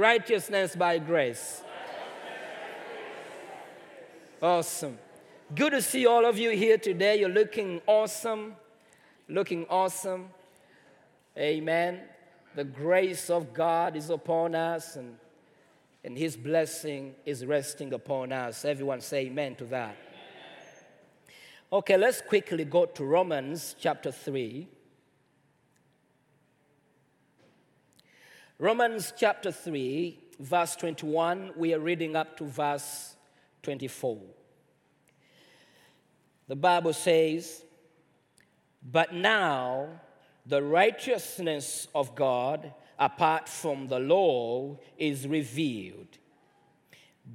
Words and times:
Righteousness 0.00 0.74
by 0.74 0.96
grace. 0.96 1.62
Awesome. 4.40 4.96
Good 5.54 5.72
to 5.72 5.82
see 5.82 6.06
all 6.06 6.24
of 6.24 6.38
you 6.38 6.52
here 6.52 6.78
today. 6.78 7.20
You're 7.20 7.28
looking 7.28 7.82
awesome. 7.86 8.56
Looking 9.28 9.66
awesome. 9.68 10.30
Amen. 11.36 12.00
The 12.54 12.64
grace 12.64 13.28
of 13.28 13.52
God 13.52 13.94
is 13.94 14.08
upon 14.08 14.54
us 14.54 14.96
and, 14.96 15.18
and 16.02 16.16
His 16.16 16.34
blessing 16.34 17.14
is 17.26 17.44
resting 17.44 17.92
upon 17.92 18.32
us. 18.32 18.64
Everyone 18.64 19.02
say 19.02 19.26
amen 19.26 19.56
to 19.56 19.66
that. 19.66 19.98
Okay, 21.70 21.98
let's 21.98 22.22
quickly 22.22 22.64
go 22.64 22.86
to 22.86 23.04
Romans 23.04 23.76
chapter 23.78 24.10
3. 24.10 24.66
Romans 28.60 29.14
chapter 29.16 29.50
3, 29.50 30.18
verse 30.38 30.76
21, 30.76 31.52
we 31.56 31.72
are 31.72 31.80
reading 31.80 32.14
up 32.14 32.36
to 32.36 32.44
verse 32.44 33.16
24. 33.62 34.18
The 36.46 36.56
Bible 36.56 36.92
says, 36.92 37.64
But 38.82 39.14
now 39.14 39.88
the 40.44 40.62
righteousness 40.62 41.88
of 41.94 42.14
God 42.14 42.74
apart 42.98 43.48
from 43.48 43.86
the 43.86 43.98
law 43.98 44.78
is 44.98 45.26
revealed, 45.26 46.18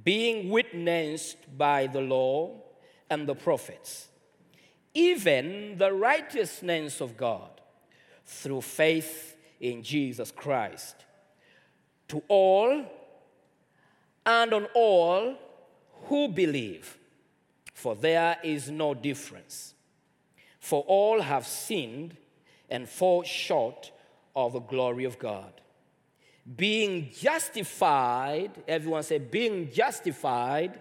being 0.04 0.48
witnessed 0.48 1.38
by 1.58 1.88
the 1.88 2.02
law 2.02 2.52
and 3.10 3.26
the 3.26 3.34
prophets, 3.34 4.06
even 4.94 5.76
the 5.76 5.92
righteousness 5.92 7.00
of 7.00 7.16
God 7.16 7.60
through 8.24 8.60
faith 8.60 9.36
in 9.58 9.82
Jesus 9.82 10.30
Christ 10.30 11.05
to 12.08 12.22
all 12.28 12.84
and 14.24 14.52
on 14.52 14.66
all 14.74 15.34
who 16.04 16.28
believe, 16.28 16.98
for 17.74 17.94
there 17.94 18.36
is 18.42 18.70
no 18.70 18.94
difference. 18.94 19.74
For 20.60 20.82
all 20.86 21.20
have 21.20 21.46
sinned 21.46 22.16
and 22.68 22.88
fall 22.88 23.22
short 23.22 23.92
of 24.34 24.52
the 24.52 24.60
glory 24.60 25.04
of 25.04 25.18
God. 25.18 25.52
Being 26.56 27.10
justified, 27.12 28.50
everyone 28.68 29.02
say, 29.02 29.18
being 29.18 29.70
justified, 29.70 30.80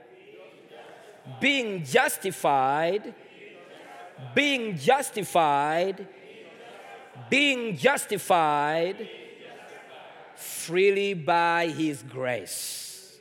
being 1.39 1.83
justified, 1.83 3.13
being 4.35 4.77
justified, 4.77 6.07
being 7.29 7.75
justified 7.77 9.09
freely 10.35 11.13
by 11.13 11.67
His 11.67 12.03
grace. 12.03 13.17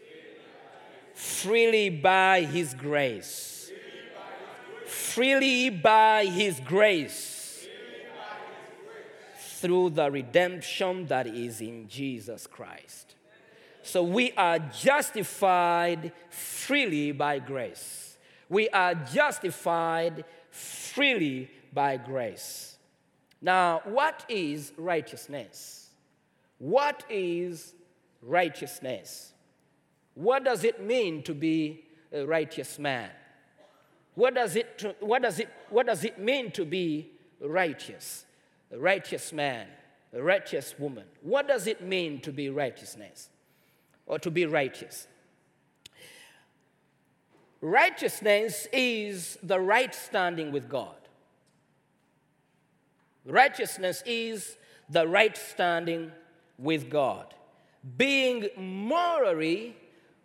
Freely 1.15 1.91
by 1.91 2.43
His 2.43 2.75
grace. 2.75 3.71
Freely 4.87 5.71
by 5.71 6.27
His 6.27 6.61
grace. 6.61 7.67
Through 9.39 9.91
the 9.91 10.11
redemption 10.11 11.07
that 11.07 11.27
is 11.27 11.61
in 11.61 11.89
Jesus 11.89 12.47
Christ. 12.47 13.15
So 13.83 14.03
we 14.03 14.33
are 14.33 14.59
justified 14.59 16.13
freely 16.31 17.13
by 17.13 17.39
grace. 17.39 18.17
We 18.49 18.69
are 18.71 18.95
justified 18.95 20.25
freely 20.51 21.51
by 21.73 21.97
grace. 21.97 22.77
Now, 23.41 23.83
what 23.85 24.25
is 24.29 24.73
righteousness? 24.79 25.84
What 26.59 27.05
is 27.11 27.75
righteousness? 28.23 29.33
What 30.15 30.45
does 30.45 30.65
it 30.65 30.83
mean 30.83 31.23
to 31.25 31.35
be 31.35 31.85
a 32.13 32.25
righteous 32.25 32.79
man? 32.79 33.11
What 34.15 34.35
does 34.35 34.55
it, 34.57 34.97
what 35.01 35.23
does 35.23 35.41
it, 35.41 35.49
what 35.71 35.87
does 35.87 36.05
it 36.05 36.19
mean 36.19 36.53
to 36.53 36.65
be 36.65 37.11
righteous? 37.41 38.25
A 38.73 38.79
righteous 38.79 39.33
man, 39.33 39.67
a 40.13 40.23
righteous 40.23 40.75
woman. 40.79 41.05
What 41.21 41.49
does 41.49 41.67
it 41.67 41.83
mean 41.83 42.21
to 42.21 42.33
be 42.33 42.49
righteousness 42.49 43.29
or 44.07 44.19
to 44.21 44.31
be 44.31 44.47
righteous? 44.47 45.09
Righteousness 47.61 48.69
is 48.73 49.39
the 49.43 49.59
right 49.59 49.95
standing 49.95 50.53
with 50.53 50.69
God. 50.69 50.97
Righteousness 53.25 54.03
is 54.07 54.59
the 54.91 55.09
right 55.09 55.37
standing 55.37 56.13
with 56.59 56.91
God. 56.91 57.35
Being 57.97 58.49
morally, 58.57 59.77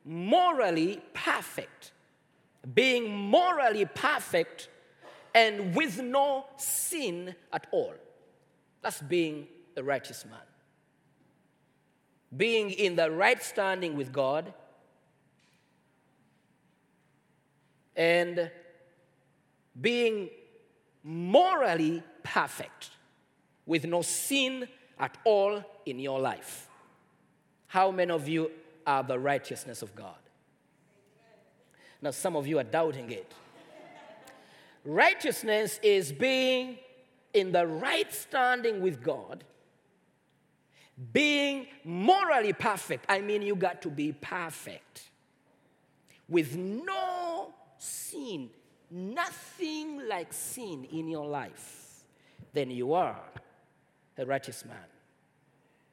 morally 0.05 1.01
perfect. 1.13 1.91
Being 2.73 3.15
morally 3.15 3.85
perfect 3.85 4.69
and 5.33 5.75
with 5.75 6.01
no 6.01 6.45
sin 6.57 7.35
at 7.53 7.67
all. 7.71 7.93
That's 8.81 9.01
being 9.01 9.47
a 9.75 9.83
righteous 9.83 10.25
man. 10.25 10.39
Being 12.35 12.71
in 12.71 12.95
the 12.95 13.09
right 13.09 13.41
standing 13.41 13.95
with 13.95 14.11
God 14.11 14.53
and 17.95 18.49
being 19.79 20.29
morally 21.03 22.03
perfect 22.23 22.91
with 23.65 23.85
no 23.85 24.01
sin 24.01 24.67
at 24.99 25.17
all 25.25 25.63
in 25.89 25.99
your 25.99 26.19
life. 26.19 26.67
How 27.67 27.91
many 27.91 28.11
of 28.11 28.27
you 28.27 28.51
are 28.85 29.03
the 29.03 29.19
righteousness 29.19 29.81
of 29.81 29.95
God? 29.95 30.15
Now, 32.01 32.11
some 32.11 32.35
of 32.35 32.47
you 32.47 32.59
are 32.59 32.63
doubting 32.63 33.11
it. 33.11 33.31
Righteousness 34.85 35.79
is 35.83 36.11
being 36.11 36.77
in 37.33 37.51
the 37.51 37.67
right 37.67 38.11
standing 38.13 38.81
with 38.81 39.03
God, 39.03 39.43
being 41.13 41.67
morally 41.83 42.53
perfect. 42.53 43.05
I 43.09 43.19
mean, 43.19 43.41
you 43.41 43.55
got 43.55 43.81
to 43.83 43.89
be 43.89 44.13
perfect 44.13 45.09
with 46.29 46.55
no 46.55 47.53
sin, 47.77 48.49
nothing 48.89 50.07
like 50.07 50.31
sin 50.31 50.85
in 50.91 51.07
your 51.07 51.27
life, 51.27 52.05
then 52.53 52.71
you 52.71 52.93
are 52.93 53.19
a 54.17 54.25
righteous 54.25 54.63
man. 54.65 54.77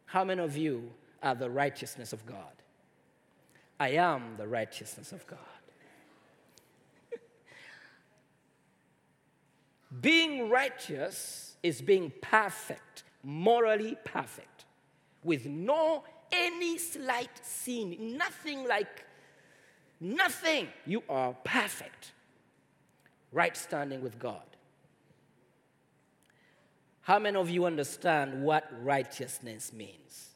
How 0.07 0.25
many 0.25 0.43
of 0.43 0.57
you 0.57 0.91
are 1.23 1.35
the 1.35 1.51
righteousness 1.51 2.13
of 2.13 2.25
God? 2.27 2.63
I 3.79 3.91
am 3.91 4.37
the 4.37 4.49
righteousness 4.49 5.13
of 5.13 5.27
God. 5.27 5.39
being 10.01 10.49
righteous 10.49 11.57
is 11.63 11.83
being 11.83 12.13
perfect, 12.23 13.05
morally 13.23 13.97
perfect, 14.05 14.65
with 15.23 15.47
no 15.47 16.05
any 16.33 16.79
slight 16.79 17.45
sin, 17.45 18.17
nothing 18.17 18.67
like 18.67 19.07
Nothing. 20.01 20.69
You 20.85 21.03
are 21.09 21.35
perfect. 21.45 22.13
Right 23.33 23.57
standing 23.57 24.03
with 24.03 24.19
God. 24.19 24.43
How 27.07 27.21
many 27.21 27.37
of 27.37 27.49
you 27.49 27.67
understand 27.67 28.43
what 28.43 28.69
righteousness 28.83 29.73
means? 29.73 30.31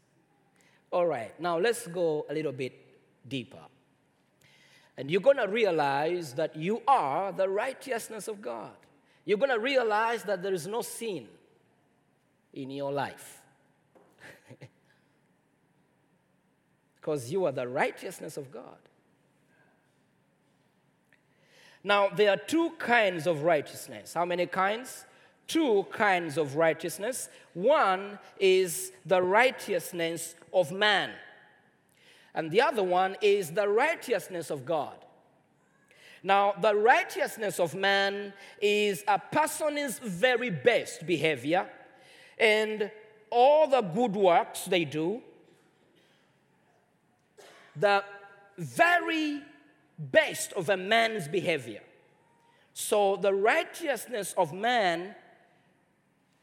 All 0.92 1.04
right, 1.04 1.32
now 1.40 1.58
let's 1.58 1.88
go 1.88 2.24
a 2.30 2.32
little 2.32 2.52
bit 2.52 2.72
deeper. 3.26 3.58
And 4.96 5.10
you're 5.10 5.20
going 5.20 5.38
to 5.38 5.48
realize 5.48 6.34
that 6.34 6.54
you 6.54 6.80
are 6.86 7.32
the 7.32 7.48
righteousness 7.48 8.28
of 8.28 8.40
God. 8.40 8.70
You're 9.24 9.38
going 9.38 9.50
to 9.50 9.58
realize 9.58 10.22
that 10.22 10.44
there 10.44 10.54
is 10.54 10.68
no 10.68 10.82
sin 10.82 11.26
in 12.52 12.70
your 12.70 12.92
life. 12.92 13.42
Because 17.00 17.32
you 17.32 17.46
are 17.46 17.52
the 17.52 17.66
righteousness 17.66 18.36
of 18.36 18.52
God. 18.52 18.78
Now, 21.82 22.10
there 22.10 22.30
are 22.30 22.36
two 22.36 22.70
kinds 22.78 23.26
of 23.26 23.42
righteousness. 23.42 24.14
How 24.14 24.24
many 24.24 24.46
kinds? 24.46 25.06
Two 25.50 25.84
kinds 25.90 26.38
of 26.38 26.54
righteousness. 26.54 27.28
One 27.54 28.18
is 28.38 28.92
the 29.04 29.20
righteousness 29.20 30.36
of 30.52 30.70
man, 30.70 31.10
and 32.34 32.50
the 32.50 32.60
other 32.60 32.84
one 32.84 33.16
is 33.20 33.50
the 33.50 33.68
righteousness 33.68 34.50
of 34.50 34.64
God. 34.64 34.94
Now, 36.22 36.52
the 36.60 36.74
righteousness 36.74 37.58
of 37.58 37.74
man 37.74 38.32
is 38.60 39.02
a 39.08 39.18
person's 39.18 39.98
very 39.98 40.50
best 40.50 41.06
behavior 41.06 41.66
and 42.38 42.90
all 43.30 43.66
the 43.66 43.80
good 43.80 44.14
works 44.14 44.66
they 44.66 44.84
do, 44.84 45.22
the 47.74 48.04
very 48.58 49.40
best 49.98 50.52
of 50.52 50.68
a 50.68 50.76
man's 50.76 51.26
behavior. 51.26 51.80
So, 52.74 53.16
the 53.16 53.32
righteousness 53.32 54.34
of 54.36 54.52
man 54.52 55.14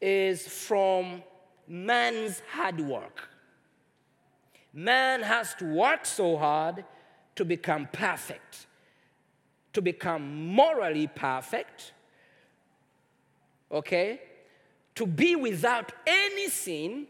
is 0.00 0.46
from 0.46 1.22
man's 1.66 2.42
hard 2.52 2.80
work. 2.80 3.28
Man 4.72 5.22
has 5.22 5.54
to 5.56 5.64
work 5.64 6.06
so 6.06 6.36
hard 6.36 6.84
to 7.36 7.44
become 7.44 7.88
perfect, 7.92 8.66
to 9.72 9.82
become 9.82 10.46
morally 10.46 11.06
perfect, 11.06 11.92
okay? 13.70 14.20
To 14.96 15.06
be 15.06 15.36
without 15.36 15.92
any 16.06 16.48
sin, 16.48 17.06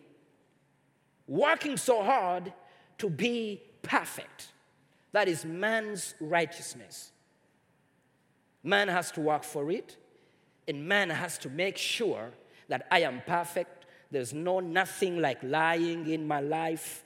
working 1.26 1.76
so 1.76 2.02
hard 2.02 2.52
to 2.98 3.10
be 3.10 3.62
perfect. 3.82 4.52
That 5.12 5.28
is 5.28 5.44
man's 5.44 6.14
righteousness. 6.20 7.12
Man 8.62 8.88
has 8.88 9.10
to 9.12 9.20
work 9.20 9.44
for 9.44 9.70
it, 9.70 9.96
and 10.66 10.86
man 10.86 11.10
has 11.10 11.38
to 11.38 11.48
make 11.48 11.76
sure 11.76 12.32
that 12.68 12.86
I 12.90 13.00
am 13.00 13.22
perfect. 13.26 13.86
There's 14.10 14.32
no 14.32 14.60
nothing 14.60 15.20
like 15.20 15.42
lying 15.42 16.08
in 16.08 16.26
my 16.26 16.40
life. 16.40 17.04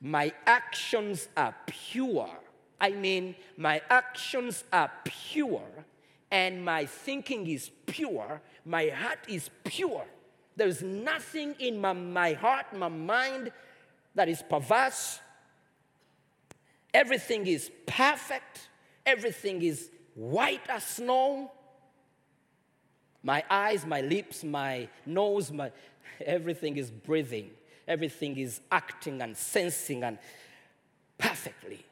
My 0.00 0.32
actions 0.46 1.28
are 1.36 1.54
pure. 1.66 2.30
I 2.80 2.90
mean, 2.90 3.34
my 3.58 3.82
actions 3.90 4.64
are 4.72 4.90
pure, 5.04 5.84
and 6.30 6.64
my 6.64 6.86
thinking 6.86 7.46
is 7.46 7.70
pure. 7.84 8.40
My 8.64 8.88
heart 8.88 9.18
is 9.28 9.50
pure. 9.64 10.06
There's 10.56 10.82
nothing 10.82 11.54
in 11.58 11.78
my, 11.80 11.92
my 11.92 12.32
heart, 12.32 12.74
my 12.74 12.88
mind 12.88 13.52
that 14.14 14.28
is 14.28 14.42
perverse. 14.42 15.20
Everything 16.92 17.46
is 17.46 17.70
perfect. 17.86 18.68
Everything 19.04 19.62
is 19.62 19.90
white 20.14 20.68
as 20.68 20.84
snow. 20.84 21.52
My 23.22 23.44
eyes, 23.50 23.84
my 23.84 24.00
lips, 24.00 24.42
my 24.44 24.88
nose, 25.04 25.52
my 25.52 25.70
everything 26.24 26.76
is 26.76 26.90
breathing. 26.90 27.50
Everything 27.86 28.36
is 28.38 28.60
acting 28.70 29.20
and 29.20 29.36
sensing 29.36 30.04
and 30.04 30.18
perfectly. 31.18 31.84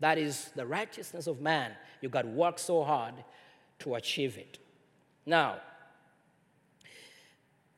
That 0.00 0.18
is 0.18 0.50
the 0.56 0.66
righteousness 0.66 1.26
of 1.26 1.40
man. 1.40 1.72
You 2.00 2.08
got 2.08 2.22
to 2.22 2.28
work 2.28 2.58
so 2.58 2.82
hard 2.82 3.14
to 3.80 3.94
achieve 3.94 4.38
it. 4.38 4.58
Now, 5.26 5.60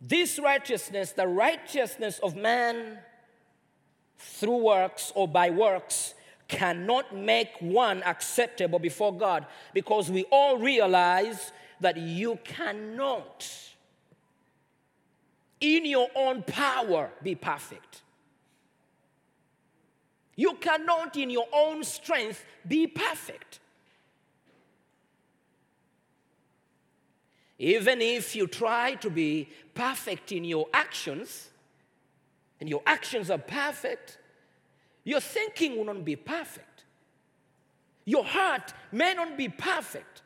this 0.00 0.38
righteousness, 0.38 1.12
the 1.12 1.28
righteousness 1.28 2.18
of 2.20 2.36
man 2.36 2.98
through 4.18 4.56
works 4.56 5.12
or 5.14 5.28
by 5.28 5.50
works, 5.50 6.14
cannot 6.52 7.16
make 7.16 7.50
one 7.60 8.02
acceptable 8.02 8.78
before 8.78 9.16
God 9.16 9.46
because 9.72 10.10
we 10.10 10.24
all 10.30 10.58
realize 10.58 11.50
that 11.80 11.96
you 11.96 12.38
cannot, 12.44 13.50
in 15.60 15.86
your 15.86 16.08
own 16.14 16.42
power, 16.42 17.10
be 17.22 17.34
perfect. 17.34 18.02
You 20.36 20.54
cannot, 20.54 21.16
in 21.16 21.30
your 21.30 21.46
own 21.52 21.84
strength, 21.84 22.44
be 22.68 22.86
perfect. 22.86 23.58
Even 27.58 28.02
if 28.02 28.36
you 28.36 28.46
try 28.46 28.94
to 28.96 29.08
be 29.08 29.48
perfect 29.74 30.32
in 30.32 30.44
your 30.44 30.66
actions, 30.74 31.48
and 32.60 32.68
your 32.68 32.82
actions 32.86 33.30
are 33.30 33.38
perfect, 33.38 34.18
your 35.04 35.20
thinking 35.20 35.76
will 35.76 35.84
not 35.84 36.04
be 36.04 36.16
perfect. 36.16 36.84
Your 38.04 38.24
heart 38.24 38.72
may 38.90 39.14
not 39.14 39.36
be 39.36 39.48
perfect. 39.48 40.22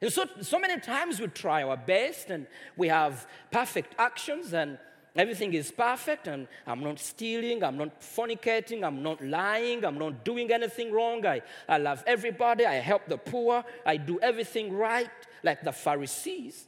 And 0.00 0.12
so, 0.12 0.26
so 0.40 0.58
many 0.58 0.80
times 0.80 1.20
we 1.20 1.26
try 1.28 1.62
our 1.62 1.76
best 1.76 2.30
and 2.30 2.46
we 2.76 2.88
have 2.88 3.26
perfect 3.50 3.94
actions 3.98 4.52
and 4.52 4.78
everything 5.16 5.52
is 5.54 5.72
perfect 5.72 6.28
and 6.28 6.46
I'm 6.66 6.80
not 6.80 7.00
stealing, 7.00 7.64
I'm 7.64 7.76
not 7.76 8.00
fornicating, 8.00 8.84
I'm 8.84 9.02
not 9.02 9.24
lying, 9.24 9.84
I'm 9.84 9.98
not 9.98 10.24
doing 10.24 10.52
anything 10.52 10.92
wrong. 10.92 11.26
I, 11.26 11.42
I 11.68 11.78
love 11.78 12.04
everybody, 12.06 12.64
I 12.64 12.74
help 12.74 13.08
the 13.08 13.18
poor, 13.18 13.64
I 13.84 13.96
do 13.96 14.20
everything 14.20 14.72
right, 14.72 15.10
like 15.42 15.64
the 15.64 15.72
Pharisees. 15.72 16.66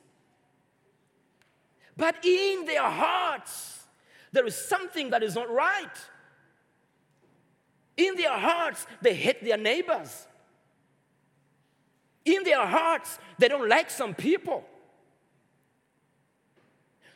But 1.97 2.25
in 2.25 2.65
their 2.65 2.83
hearts, 2.83 3.85
there 4.33 4.47
is 4.47 4.57
something 4.57 5.11
that 5.11 5.23
is 5.23 5.35
not 5.35 5.51
right. 5.51 5.99
In 8.01 8.17
their 8.17 8.33
hearts, 8.33 8.87
they 9.03 9.15
hate 9.15 9.45
their 9.45 9.59
neighbors. 9.59 10.27
In 12.25 12.43
their 12.45 12.65
hearts, 12.65 13.19
they 13.39 13.47
don't 13.47 13.69
like 13.69 13.91
some 13.91 14.15
people. 14.15 14.65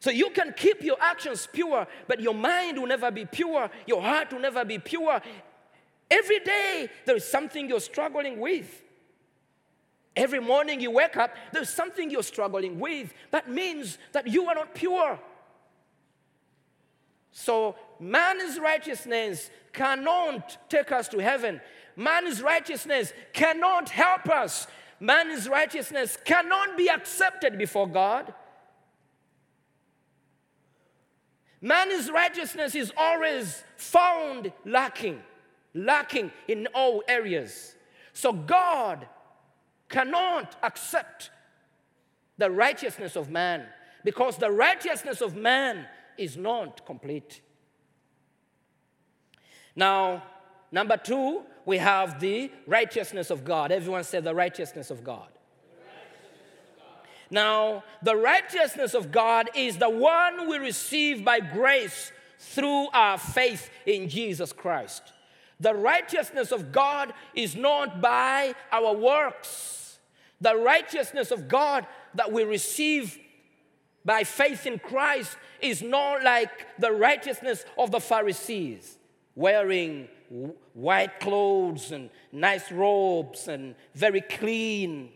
So 0.00 0.10
you 0.10 0.28
can 0.28 0.52
keep 0.54 0.82
your 0.82 0.98
actions 1.00 1.48
pure, 1.50 1.86
but 2.06 2.20
your 2.20 2.34
mind 2.34 2.78
will 2.78 2.86
never 2.86 3.10
be 3.10 3.24
pure, 3.24 3.70
your 3.86 4.02
heart 4.02 4.30
will 4.30 4.40
never 4.40 4.62
be 4.62 4.78
pure. 4.78 5.22
Every 6.10 6.40
day, 6.40 6.90
there 7.06 7.16
is 7.16 7.24
something 7.24 7.66
you're 7.66 7.80
struggling 7.80 8.38
with. 8.38 8.82
Every 10.14 10.40
morning 10.40 10.80
you 10.80 10.90
wake 10.90 11.16
up, 11.16 11.34
there's 11.52 11.70
something 11.70 12.10
you're 12.10 12.22
struggling 12.22 12.78
with. 12.78 13.14
That 13.30 13.48
means 13.48 13.96
that 14.12 14.26
you 14.26 14.46
are 14.48 14.54
not 14.54 14.74
pure. 14.74 15.18
So, 17.36 17.74
man's 17.98 18.60
righteousness 18.60 19.50
cannot 19.72 20.70
take 20.70 20.92
us 20.92 21.08
to 21.08 21.18
heaven. 21.18 21.60
Man's 21.96 22.40
righteousness 22.40 23.12
cannot 23.32 23.90
help 23.90 24.28
us. 24.28 24.68
Man's 25.00 25.48
righteousness 25.48 26.16
cannot 26.24 26.76
be 26.76 26.88
accepted 26.88 27.58
before 27.58 27.88
God. 27.88 28.32
Man's 31.60 32.08
righteousness 32.08 32.76
is 32.76 32.92
always 32.96 33.64
found 33.76 34.52
lacking, 34.64 35.20
lacking 35.74 36.30
in 36.46 36.68
all 36.72 37.02
areas. 37.08 37.74
So, 38.12 38.32
God 38.32 39.08
cannot 39.88 40.54
accept 40.62 41.30
the 42.38 42.48
righteousness 42.48 43.16
of 43.16 43.28
man 43.28 43.66
because 44.04 44.36
the 44.36 44.52
righteousness 44.52 45.20
of 45.20 45.34
man 45.34 45.86
is 46.18 46.36
not 46.36 46.84
complete. 46.86 47.40
Now, 49.76 50.22
number 50.70 50.96
two, 50.96 51.42
we 51.66 51.78
have 51.78 52.20
the 52.20 52.50
righteousness 52.66 53.30
of 53.30 53.44
God. 53.44 53.72
Everyone 53.72 54.04
said 54.04 54.24
the 54.24 54.34
righteousness 54.34 54.90
of 54.90 55.02
God. 55.02 55.28
Now, 57.30 57.82
the 58.02 58.14
righteousness 58.14 58.94
of 58.94 59.10
God 59.10 59.50
is 59.56 59.78
the 59.78 59.90
one 59.90 60.48
we 60.48 60.58
receive 60.58 61.24
by 61.24 61.40
grace 61.40 62.12
through 62.38 62.88
our 62.92 63.18
faith 63.18 63.70
in 63.86 64.08
Jesus 64.08 64.52
Christ. 64.52 65.02
The 65.58 65.74
righteousness 65.74 66.52
of 66.52 66.72
God 66.72 67.12
is 67.34 67.56
not 67.56 68.00
by 68.00 68.54
our 68.70 68.94
works. 68.94 69.98
The 70.40 70.56
righteousness 70.56 71.30
of 71.30 71.48
God 71.48 71.86
that 72.14 72.30
we 72.30 72.44
receive 72.44 73.18
by 74.04 74.24
faith 74.24 74.66
in 74.66 74.78
Christ 74.78 75.36
is 75.60 75.82
not 75.82 76.22
like 76.22 76.78
the 76.78 76.92
righteousness 76.92 77.64
of 77.78 77.90
the 77.90 78.00
Pharisees, 78.00 78.98
wearing 79.34 80.08
white 80.74 81.20
clothes 81.20 81.92
and 81.92 82.10
nice 82.32 82.70
robes 82.70 83.48
and 83.48 83.74
very 83.94 84.20
clean, 84.20 85.10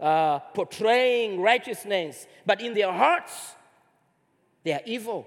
uh, 0.00 0.40
portraying 0.40 1.40
righteousness, 1.40 2.26
but 2.44 2.60
in 2.60 2.74
their 2.74 2.92
hearts, 2.92 3.54
they 4.64 4.72
are 4.72 4.82
evil. 4.84 5.26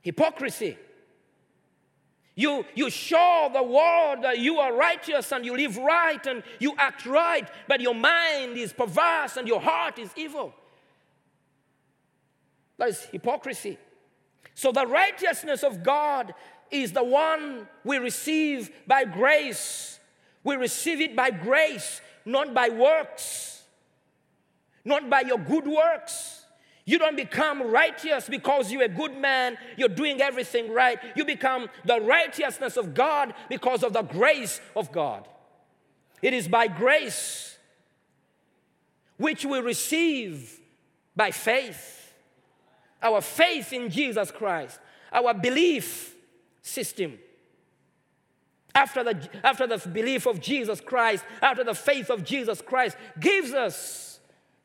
Hypocrisy. 0.00 0.78
You, 2.38 2.66
you 2.74 2.90
show 2.90 3.50
the 3.52 3.62
world 3.62 4.22
that 4.22 4.38
you 4.38 4.58
are 4.58 4.76
righteous 4.76 5.32
and 5.32 5.44
you 5.44 5.56
live 5.56 5.78
right 5.78 6.24
and 6.26 6.42
you 6.58 6.74
act 6.76 7.06
right, 7.06 7.48
but 7.66 7.80
your 7.80 7.94
mind 7.94 8.58
is 8.58 8.74
perverse 8.74 9.38
and 9.38 9.48
your 9.48 9.60
heart 9.60 9.98
is 9.98 10.10
evil. 10.16 10.52
That 12.76 12.90
is 12.90 13.06
hypocrisy. 13.06 13.78
So 14.54 14.70
the 14.70 14.86
righteousness 14.86 15.62
of 15.62 15.82
God 15.82 16.34
is 16.70 16.92
the 16.92 17.02
one 17.02 17.66
we 17.84 17.96
receive 17.96 18.70
by 18.86 19.04
grace. 19.04 19.98
We 20.44 20.56
receive 20.56 21.00
it 21.00 21.16
by 21.16 21.30
grace, 21.30 22.02
not 22.26 22.52
by 22.52 22.68
works, 22.68 23.62
not 24.84 25.08
by 25.08 25.22
your 25.22 25.38
good 25.38 25.66
works. 25.66 26.45
You 26.88 27.00
don't 27.00 27.16
become 27.16 27.62
righteous 27.62 28.28
because 28.28 28.70
you're 28.70 28.84
a 28.84 28.88
good 28.88 29.16
man, 29.16 29.58
you're 29.76 29.88
doing 29.88 30.22
everything 30.22 30.72
right. 30.72 30.98
You 31.16 31.24
become 31.24 31.68
the 31.84 32.00
righteousness 32.00 32.76
of 32.76 32.94
God 32.94 33.34
because 33.48 33.82
of 33.82 33.92
the 33.92 34.02
grace 34.02 34.60
of 34.76 34.92
God. 34.92 35.26
It 36.22 36.32
is 36.32 36.46
by 36.46 36.68
grace 36.68 37.58
which 39.16 39.44
we 39.44 39.58
receive 39.58 40.60
by 41.16 41.32
faith. 41.32 42.14
Our 43.02 43.20
faith 43.20 43.72
in 43.72 43.90
Jesus 43.90 44.30
Christ, 44.30 44.78
our 45.12 45.34
belief 45.34 46.14
system. 46.62 47.18
After 48.76 49.02
the, 49.02 49.28
after 49.42 49.66
the 49.66 49.78
belief 49.88 50.26
of 50.26 50.40
Jesus 50.40 50.80
Christ, 50.80 51.24
after 51.42 51.64
the 51.64 51.74
faith 51.74 52.10
of 52.10 52.24
Jesus 52.24 52.62
Christ, 52.62 52.96
gives 53.18 53.52
us 53.52 54.15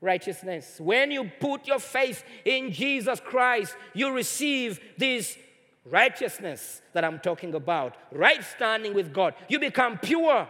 righteousness. 0.01 0.79
When 0.79 1.12
you 1.12 1.31
put 1.39 1.67
your 1.67 1.79
faith 1.79 2.24
in 2.43 2.72
Jesus 2.72 3.20
Christ, 3.20 3.75
you 3.93 4.12
receive 4.12 4.79
this 4.98 5.38
righteousness 5.86 6.81
that 6.93 7.05
I'm 7.05 7.20
talking 7.20 7.53
about, 7.53 7.96
right 8.12 8.43
standing 8.43 8.93
with 8.93 9.13
God. 9.13 9.36
You 9.48 9.60
become 9.60 9.98
pure. 10.00 10.48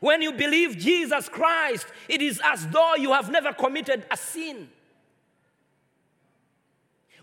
When 0.00 0.22
you 0.22 0.32
believe 0.32 0.76
Jesus 0.76 1.28
Christ, 1.28 1.86
it 2.08 2.22
is 2.22 2.40
as 2.44 2.66
though 2.68 2.94
you 2.96 3.12
have 3.12 3.30
never 3.30 3.52
committed 3.52 4.06
a 4.10 4.16
sin. 4.16 4.68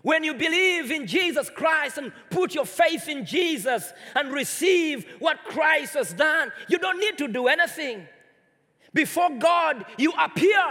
When 0.02 0.22
you 0.22 0.34
believe 0.34 0.90
in 0.90 1.06
Jesus 1.06 1.50
Christ 1.50 1.98
and 1.98 2.12
put 2.30 2.54
your 2.54 2.66
faith 2.66 3.08
in 3.08 3.24
Jesus 3.24 3.92
and 4.14 4.32
receive 4.32 5.04
what 5.18 5.42
Christ 5.44 5.94
has 5.94 6.12
done, 6.12 6.52
you 6.68 6.78
don't 6.78 7.00
need 7.00 7.18
to 7.18 7.28
do 7.28 7.48
anything. 7.48 8.06
Before 8.96 9.28
God, 9.28 9.84
you 9.98 10.10
appear 10.18 10.64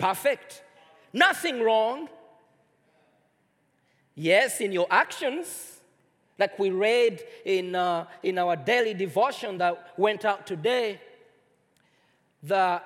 perfect, 0.00 0.64
nothing 1.12 1.62
wrong. 1.62 2.08
Yes, 4.16 4.60
in 4.60 4.72
your 4.72 4.88
actions, 4.90 5.80
like 6.40 6.58
we 6.58 6.70
read 6.70 7.22
in, 7.44 7.76
uh, 7.76 8.06
in 8.24 8.36
our 8.36 8.56
daily 8.56 8.94
devotion 8.94 9.58
that 9.58 9.92
went 9.96 10.24
out 10.24 10.44
today, 10.44 11.00
the, 12.42 12.82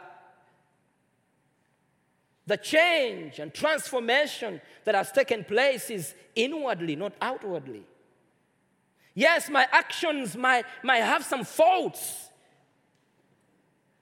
the 2.46 2.58
change 2.58 3.38
and 3.38 3.54
transformation 3.54 4.60
that 4.84 4.94
has 4.94 5.10
taken 5.10 5.42
place 5.42 5.88
is 5.88 6.14
inwardly, 6.34 6.96
not 6.96 7.14
outwardly. 7.22 7.84
Yes, 9.14 9.48
my 9.48 9.66
actions 9.72 10.36
might, 10.36 10.66
might 10.82 10.96
have 11.02 11.24
some 11.24 11.44
faults. 11.44 12.28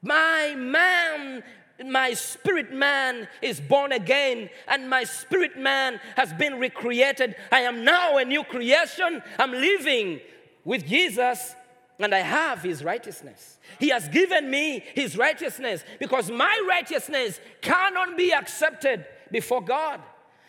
My 0.02 0.54
man, 0.56 1.42
my 1.84 2.14
spirit 2.14 2.72
man 2.72 3.28
is 3.42 3.60
born 3.60 3.92
again, 3.92 4.48
and 4.66 4.88
my 4.88 5.04
spirit 5.04 5.58
man 5.58 6.00
has 6.16 6.32
been 6.32 6.58
recreated. 6.58 7.36
I 7.52 7.60
am 7.60 7.84
now 7.84 8.16
a 8.16 8.24
new 8.24 8.44
creation. 8.44 9.22
I'm 9.38 9.52
living 9.52 10.20
with 10.64 10.86
Jesus, 10.86 11.54
and 11.98 12.14
I 12.14 12.20
have 12.20 12.62
his 12.62 12.82
righteousness. 12.82 13.58
He 13.78 13.90
has 13.90 14.08
given 14.08 14.50
me 14.50 14.82
his 14.94 15.16
righteousness 15.16 15.84
because 15.98 16.30
my 16.30 16.64
righteousness 16.68 17.38
cannot 17.60 18.16
be 18.16 18.32
accepted 18.32 19.04
before 19.30 19.62
God. 19.62 20.00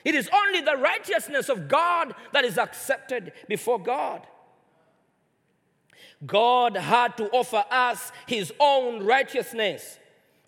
It 0.04 0.16
is 0.16 0.30
only 0.34 0.62
the 0.62 0.78
righteousness 0.78 1.50
of 1.50 1.68
God 1.68 2.16
that 2.34 2.46
is 2.46 2.58
accepted 2.58 3.34
before 3.48 3.80
God. 3.80 4.26
God 6.26 6.76
had 6.76 7.18
to 7.18 7.30
offer 7.30 7.64
us 7.70 8.12
his 8.28 8.54
own 8.60 9.04
righteousness, 9.04 9.98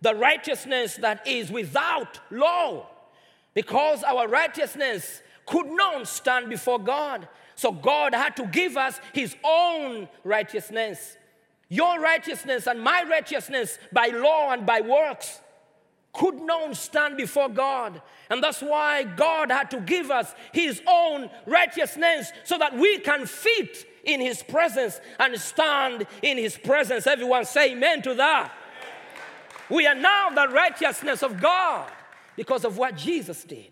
the 0.02 0.16
righteousness 0.16 0.98
that 0.98 1.26
is 1.28 1.52
without 1.52 2.20
law, 2.30 2.88
because 3.54 4.04
our 4.04 4.28
righteousness 4.28 5.22
could 5.46 5.68
not 5.68 6.08
stand 6.08 6.50
before 6.50 6.80
God. 6.80 7.28
So 7.56 7.72
God 7.72 8.14
had 8.14 8.36
to 8.38 8.46
give 8.46 8.78
us 8.78 9.00
his 9.14 9.36
own 9.44 10.08
righteousness. 10.24 11.18
Your 11.70 12.00
righteousness 12.00 12.68
and 12.68 12.82
my 12.82 13.04
righteousness 13.10 13.80
by 13.92 14.08
law 14.08 14.52
and 14.52 14.66
by 14.66 14.82
works 14.82 15.42
could 16.14 16.36
not 16.36 16.76
stand 16.76 17.18
before 17.18 17.50
God. 17.50 18.02
And 18.30 18.44
that's 18.44 18.62
why 18.62 19.04
God 19.04 19.52
had 19.52 19.72
to 19.72 19.80
give 19.80 20.12
us 20.12 20.34
His 20.52 20.82
own 20.88 21.30
righteousness 21.48 22.32
so 22.44 22.58
that 22.60 22.78
we 22.78 23.00
can 23.00 23.26
fit 23.26 23.86
in 24.04 24.20
His 24.22 24.44
presence 24.44 25.00
and 25.20 25.40
stand 25.40 26.06
in 26.22 26.38
His 26.38 26.58
presence. 26.58 27.08
Everyone 27.08 27.46
say 27.46 27.72
amen 27.72 28.02
to 28.04 28.14
that. 28.16 28.52
We 29.70 29.88
are 29.88 29.96
now 29.96 30.30
the 30.30 30.48
righteousness 30.54 31.24
of 31.24 31.42
God 31.42 31.92
because 32.36 32.66
of 32.66 32.78
what 32.78 32.98
Jesus 32.98 33.44
did. 33.44 33.72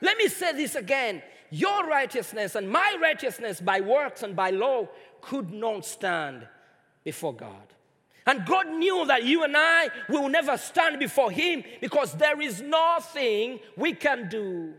Let 0.00 0.16
me 0.16 0.28
say 0.28 0.52
this 0.52 0.74
again. 0.74 1.22
Your 1.50 1.86
righteousness 1.86 2.54
and 2.54 2.70
my 2.70 2.96
righteousness 3.00 3.60
by 3.60 3.80
works 3.80 4.22
and 4.22 4.34
by 4.34 4.50
law 4.50 4.88
could 5.20 5.52
not 5.52 5.84
stand 5.84 6.46
before 7.04 7.34
God. 7.34 7.72
And 8.26 8.46
God 8.46 8.68
knew 8.68 9.04
that 9.06 9.24
you 9.24 9.44
and 9.44 9.54
I 9.56 9.90
will 10.08 10.28
never 10.28 10.56
stand 10.56 10.98
before 10.98 11.30
Him 11.30 11.64
because 11.80 12.14
there 12.14 12.40
is 12.40 12.62
nothing 12.62 13.60
we 13.76 13.92
can 13.94 14.28
do 14.28 14.74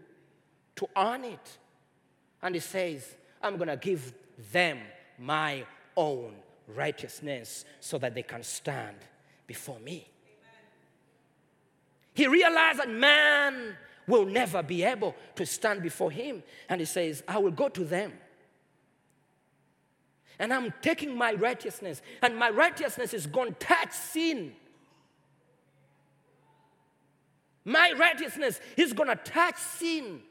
to 0.77 0.88
earn 0.96 1.25
it. 1.25 1.58
And 2.42 2.56
He 2.56 2.62
says, 2.62 3.15
I'm 3.44 3.58
going 3.58 3.68
to 3.68 3.78
give 3.78 4.14
them 4.52 4.80
my 5.20 5.66
own 5.96 6.34
righteousness 6.68 7.66
so 7.80 7.98
that 7.98 8.16
they 8.16 8.24
can 8.24 8.42
stand 8.42 8.96
before 9.46 9.80
me. 9.80 10.08
He 12.14 12.28
realized 12.28 12.80
that 12.80 12.90
man 12.90 13.76
will 14.08 14.26
never 14.26 14.62
be 14.62 14.84
able 14.84 15.16
to 15.36 15.46
stand 15.46 15.82
before 15.82 16.12
Him. 16.12 16.44
And 16.70 16.80
He 16.80 16.86
says, 16.86 17.24
I 17.28 17.38
will 17.38 17.52
go 17.52 17.70
to 17.70 17.84
them. 17.84 18.14
And 20.40 20.54
I'm 20.54 20.74
taking 20.82 21.16
my 21.16 21.34
righteousness, 21.34 22.02
and 22.22 22.36
my 22.38 22.50
righteousness 22.50 23.14
is 23.14 23.28
going 23.28 23.50
to 23.50 23.60
touch 23.60 23.92
sin. 23.92 24.54
My 27.66 27.94
righteousness 27.98 28.60
is 28.76 28.94
going 28.94 29.10
to 29.10 29.16
touch 29.16 29.58
sin 29.58 30.22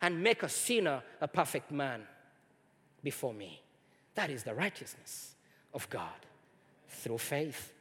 and 0.00 0.22
make 0.22 0.42
a 0.42 0.48
sinner 0.48 1.02
a 1.20 1.28
perfect 1.28 1.70
man 1.70 2.02
before 3.02 3.34
me. 3.34 3.62
That 4.14 4.30
is 4.30 4.42
the 4.42 4.54
righteousness 4.54 5.34
of 5.74 5.88
God 5.90 6.26
through 6.88 7.18
faith. 7.18 7.72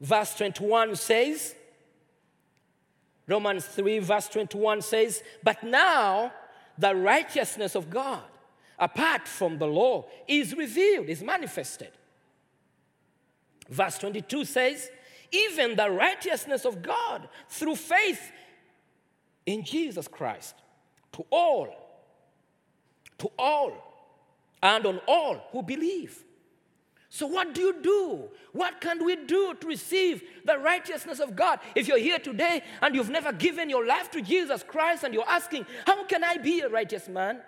Verse 0.00 0.34
21 0.34 0.96
says, 0.96 1.54
Romans 3.28 3.64
3, 3.66 4.00
verse 4.00 4.28
21 4.28 4.82
says, 4.82 5.22
But 5.42 5.62
now 5.62 6.32
the 6.76 6.94
righteousness 6.94 7.74
of 7.74 7.88
God, 7.88 8.22
apart 8.78 9.28
from 9.28 9.58
the 9.58 9.66
law, 9.66 10.06
is 10.26 10.56
revealed, 10.56 11.08
is 11.08 11.22
manifested. 11.22 11.90
Verse 13.68 13.98
22 13.98 14.44
says, 14.44 14.90
Even 15.30 15.76
the 15.76 15.90
righteousness 15.90 16.64
of 16.64 16.82
God 16.82 17.28
through 17.48 17.76
faith 17.76 18.32
in 19.46 19.64
Jesus 19.64 20.08
Christ 20.08 20.56
to 21.12 21.24
all, 21.30 21.68
to 23.22 23.30
all, 23.38 23.72
and 24.62 24.84
on 24.84 25.00
all 25.08 25.48
who 25.52 25.62
believe. 25.62 26.22
So, 27.08 27.26
what 27.26 27.54
do 27.54 27.60
you 27.60 27.82
do? 27.82 28.28
What 28.52 28.80
can 28.80 29.04
we 29.04 29.16
do 29.16 29.54
to 29.60 29.66
receive 29.66 30.22
the 30.44 30.58
righteousness 30.58 31.20
of 31.20 31.36
God? 31.36 31.60
If 31.74 31.86
you're 31.86 31.98
here 31.98 32.18
today 32.18 32.62
and 32.80 32.94
you've 32.94 33.10
never 33.10 33.32
given 33.32 33.68
your 33.68 33.86
life 33.86 34.10
to 34.12 34.22
Jesus 34.22 34.62
Christ 34.62 35.04
and 35.04 35.12
you're 35.12 35.28
asking, 35.28 35.66
How 35.86 36.04
can 36.04 36.24
I 36.24 36.38
be 36.38 36.60
a 36.60 36.68
righteous 36.68 37.08
man? 37.08 37.40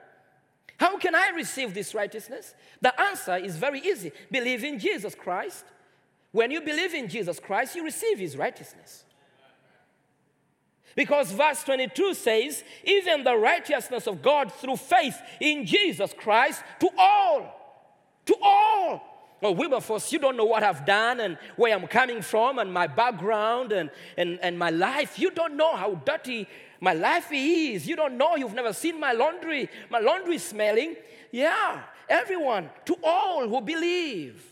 How 0.79 0.99
can 0.99 1.15
I 1.15 1.31
receive 1.31 1.73
this 1.73 1.95
righteousness? 1.95 2.55
The 2.81 2.99
answer 3.01 3.37
is 3.37 3.57
very 3.57 3.81
easy 3.81 4.13
believe 4.31 4.65
in 4.65 4.79
Jesus 4.79 5.15
Christ. 5.15 5.65
When 6.31 6.51
you 6.51 6.61
believe 6.61 6.95
in 6.95 7.09
Jesus 7.09 7.39
Christ, 7.39 7.75
you 7.75 7.85
receive 7.85 8.19
his 8.19 8.37
righteousness. 8.37 9.05
Because 10.97 11.33
verse 11.33 11.65
22 11.65 12.15
says, 12.15 12.65
Even 12.85 13.25
the 13.25 13.37
righteousness 13.37 14.07
of 14.07 14.23
God 14.23 14.53
through 14.53 14.77
faith 14.77 15.21
in 15.41 15.67
Jesus 15.67 16.15
Christ 16.17 16.63
to 16.81 16.89
all, 16.97 17.83
to 18.27 18.37
all 18.41 19.15
Oh, 19.45 19.53
Wilberforce, 19.53 20.11
you 20.11 20.19
don't 20.19 20.39
know 20.39 20.47
what 20.47 20.63
I've 20.63 20.87
done 20.87 21.21
and 21.21 21.37
where 21.57 21.75
I'm 21.75 21.87
coming 21.87 22.23
from 22.23 22.59
and 22.59 22.73
my 22.73 22.87
background 22.87 23.73
and, 23.73 23.91
and, 24.17 24.39
and 24.41 24.59
my 24.59 24.71
life. 24.71 25.19
You 25.19 25.31
don't 25.31 25.55
know 25.55 25.77
how 25.77 25.97
dirty 25.97 26.49
my 26.81 26.95
life 26.95 27.29
is. 27.31 27.87
You 27.87 27.95
don't 27.95 28.17
know. 28.17 28.37
You've 28.37 28.55
never 28.55 28.73
seen 28.73 28.99
my 28.99 29.13
laundry. 29.13 29.69
My 29.91 29.99
laundry 29.99 30.39
smelling. 30.39 30.97
Yeah, 31.31 31.83
everyone, 32.09 32.71
to 32.87 32.97
all 33.03 33.47
who 33.47 33.61
believe, 33.61 34.43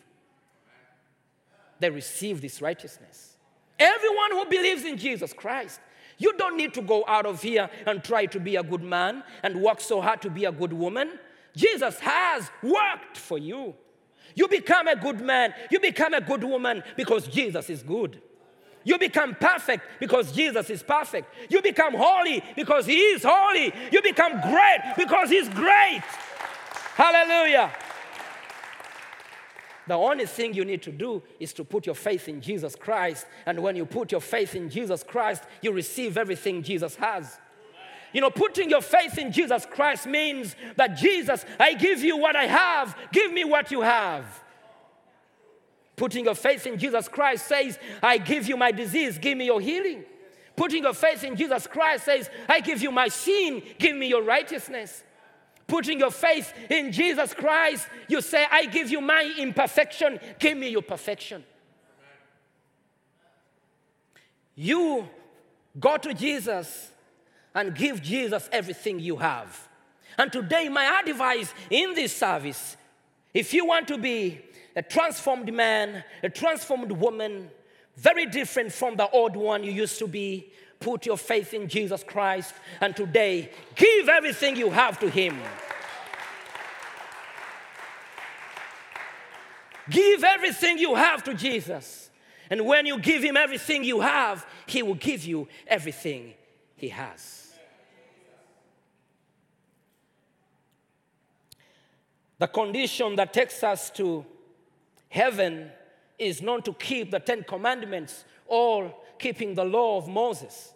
they 1.80 1.88
receive 1.88 2.42
this 2.42 2.60
righteousness. 2.60 3.36
Everyone 3.78 4.32
who 4.32 4.44
believes 4.44 4.84
in 4.84 4.98
Jesus 4.98 5.32
Christ. 5.32 5.80
You 6.18 6.32
don't 6.36 6.56
need 6.56 6.74
to 6.74 6.82
go 6.82 7.04
out 7.06 7.26
of 7.26 7.42
here 7.42 7.68
and 7.86 8.02
try 8.02 8.26
to 8.26 8.40
be 8.40 8.56
a 8.56 8.62
good 8.62 8.82
man 8.82 9.22
and 9.42 9.60
work 9.60 9.80
so 9.80 10.00
hard 10.00 10.22
to 10.22 10.30
be 10.30 10.44
a 10.44 10.52
good 10.52 10.72
woman. 10.72 11.18
Jesus 11.56 11.98
has 12.00 12.50
worked 12.62 13.16
for 13.16 13.38
you. 13.38 13.74
You 14.34 14.48
become 14.48 14.88
a 14.88 14.96
good 14.96 15.20
man. 15.20 15.54
You 15.70 15.80
become 15.80 16.14
a 16.14 16.20
good 16.20 16.44
woman 16.44 16.82
because 16.96 17.26
Jesus 17.28 17.68
is 17.68 17.82
good. 17.82 18.20
You 18.84 18.98
become 18.98 19.34
perfect 19.34 19.84
because 20.00 20.32
Jesus 20.32 20.68
is 20.70 20.82
perfect. 20.82 21.32
You 21.48 21.62
become 21.62 21.94
holy 21.94 22.42
because 22.56 22.86
He 22.86 22.96
is 22.96 23.22
holy. 23.24 23.72
You 23.92 24.02
become 24.02 24.40
great 24.40 24.94
because 24.96 25.30
He's 25.30 25.48
great. 25.48 26.02
Hallelujah. 26.94 27.70
The 29.86 29.94
only 29.94 30.26
thing 30.26 30.54
you 30.54 30.64
need 30.64 30.82
to 30.82 30.92
do 30.92 31.22
is 31.40 31.52
to 31.54 31.64
put 31.64 31.86
your 31.86 31.94
faith 31.94 32.28
in 32.28 32.40
Jesus 32.40 32.76
Christ. 32.76 33.26
And 33.46 33.60
when 33.60 33.76
you 33.76 33.84
put 33.84 34.12
your 34.12 34.20
faith 34.20 34.54
in 34.54 34.70
Jesus 34.70 35.02
Christ, 35.02 35.42
you 35.60 35.72
receive 35.72 36.16
everything 36.16 36.62
Jesus 36.62 36.94
has. 36.96 37.38
You 38.12 38.20
know, 38.20 38.30
putting 38.30 38.68
your 38.70 38.82
faith 38.82 39.18
in 39.18 39.32
Jesus 39.32 39.66
Christ 39.66 40.06
means 40.06 40.54
that 40.76 40.96
Jesus, 40.96 41.44
I 41.58 41.74
give 41.74 42.02
you 42.02 42.16
what 42.16 42.36
I 42.36 42.44
have, 42.44 42.96
give 43.10 43.32
me 43.32 43.44
what 43.44 43.70
you 43.70 43.80
have. 43.80 44.42
Putting 45.96 46.24
your 46.24 46.34
faith 46.34 46.66
in 46.66 46.78
Jesus 46.78 47.08
Christ 47.08 47.46
says, 47.46 47.78
I 48.02 48.18
give 48.18 48.46
you 48.48 48.56
my 48.56 48.70
disease, 48.70 49.18
give 49.18 49.36
me 49.36 49.46
your 49.46 49.60
healing. 49.60 50.04
Putting 50.56 50.82
your 50.82 50.94
faith 50.94 51.24
in 51.24 51.36
Jesus 51.36 51.66
Christ 51.66 52.04
says, 52.04 52.30
I 52.48 52.60
give 52.60 52.82
you 52.82 52.92
my 52.92 53.08
sin, 53.08 53.62
give 53.78 53.96
me 53.96 54.08
your 54.08 54.22
righteousness. 54.22 55.04
Putting 55.72 56.00
your 56.00 56.10
faith 56.10 56.52
in 56.68 56.92
Jesus 56.92 57.32
Christ, 57.32 57.88
you 58.06 58.20
say, 58.20 58.44
I 58.50 58.66
give 58.66 58.90
you 58.90 59.00
my 59.00 59.34
imperfection, 59.38 60.20
give 60.38 60.58
me 60.58 60.68
your 60.68 60.82
perfection. 60.82 61.42
You 64.54 65.08
go 65.80 65.96
to 65.96 66.12
Jesus 66.12 66.90
and 67.54 67.74
give 67.74 68.02
Jesus 68.02 68.50
everything 68.52 69.00
you 69.00 69.16
have. 69.16 69.66
And 70.18 70.30
today, 70.30 70.68
my 70.68 71.00
advice 71.06 71.54
in 71.70 71.94
this 71.94 72.14
service 72.14 72.76
if 73.32 73.54
you 73.54 73.64
want 73.64 73.88
to 73.88 73.96
be 73.96 74.42
a 74.76 74.82
transformed 74.82 75.50
man, 75.54 76.04
a 76.22 76.28
transformed 76.28 76.92
woman, 76.92 77.50
very 77.96 78.26
different 78.26 78.74
from 78.74 78.96
the 78.96 79.08
old 79.08 79.36
one 79.36 79.64
you 79.64 79.72
used 79.72 79.98
to 80.00 80.06
be, 80.06 80.52
put 80.82 81.06
your 81.06 81.16
faith 81.16 81.54
in 81.54 81.68
Jesus 81.68 82.02
Christ. 82.04 82.52
And 82.80 82.94
today, 82.94 83.50
give 83.76 84.08
everything 84.08 84.56
you 84.56 84.70
have 84.70 84.98
to 85.00 85.08
Him. 85.08 85.38
Give 89.88 90.22
everything 90.24 90.78
you 90.78 90.94
have 90.94 91.24
to 91.24 91.34
Jesus. 91.34 92.10
And 92.50 92.66
when 92.66 92.86
you 92.86 92.98
give 92.98 93.22
Him 93.22 93.36
everything 93.36 93.84
you 93.84 94.00
have, 94.00 94.46
He 94.66 94.82
will 94.82 94.94
give 94.94 95.24
you 95.24 95.48
everything 95.66 96.34
He 96.76 96.88
has. 96.88 97.54
The 102.38 102.48
condition 102.48 103.14
that 103.16 103.32
takes 103.32 103.62
us 103.62 103.88
to 103.90 104.26
heaven 105.08 105.70
is 106.18 106.42
known 106.42 106.62
to 106.62 106.72
keep 106.74 107.10
the 107.10 107.20
Ten 107.20 107.44
Commandments 107.44 108.24
or 108.46 108.94
keeping 109.18 109.54
the 109.54 109.64
law 109.64 109.98
of 109.98 110.08
Moses. 110.08 110.72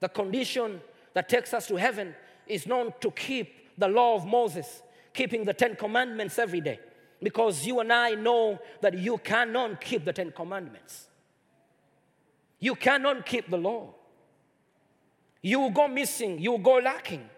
The 0.00 0.08
condition 0.08 0.80
that 1.14 1.28
takes 1.28 1.52
us 1.52 1.66
to 1.68 1.76
heaven 1.76 2.14
is 2.46 2.66
known 2.66 2.92
to 3.00 3.10
keep 3.10 3.78
the 3.78 3.88
law 3.88 4.14
of 4.14 4.26
Moses, 4.26 4.82
keeping 5.12 5.44
the 5.44 5.54
Ten 5.54 5.76
Commandments 5.76 6.38
every 6.38 6.60
day. 6.60 6.78
Because 7.22 7.66
you 7.66 7.80
and 7.80 7.92
I 7.92 8.14
know 8.14 8.58
that 8.80 8.98
you 8.98 9.18
cannot 9.18 9.80
keep 9.80 10.04
the 10.04 10.12
Ten 10.12 10.32
Commandments. 10.32 11.08
You 12.58 12.74
cannot 12.74 13.26
keep 13.26 13.50
the 13.50 13.58
law. 13.58 13.94
You 15.42 15.60
will 15.60 15.70
go 15.70 15.88
missing, 15.88 16.38
you 16.38 16.52
will 16.52 16.58
go 16.58 16.78
lacking. 16.78 17.28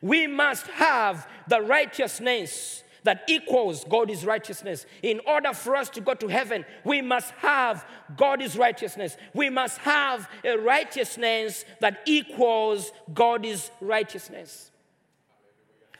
We 0.00 0.26
must 0.26 0.66
have 0.66 1.28
the 1.48 1.60
righteousness 1.60 2.82
that 3.08 3.22
equals 3.26 3.84
God's 3.84 4.26
righteousness. 4.26 4.84
In 5.02 5.22
order 5.26 5.54
for 5.54 5.74
us 5.74 5.88
to 5.88 6.02
go 6.02 6.12
to 6.12 6.28
heaven, 6.28 6.66
we 6.84 7.00
must 7.00 7.30
have 7.38 7.86
God's 8.18 8.54
righteousness. 8.54 9.16
We 9.32 9.48
must 9.48 9.78
have 9.78 10.28
a 10.44 10.58
righteousness 10.58 11.64
that 11.80 12.00
equals 12.04 12.92
God's 13.14 13.70
righteousness. 13.80 14.70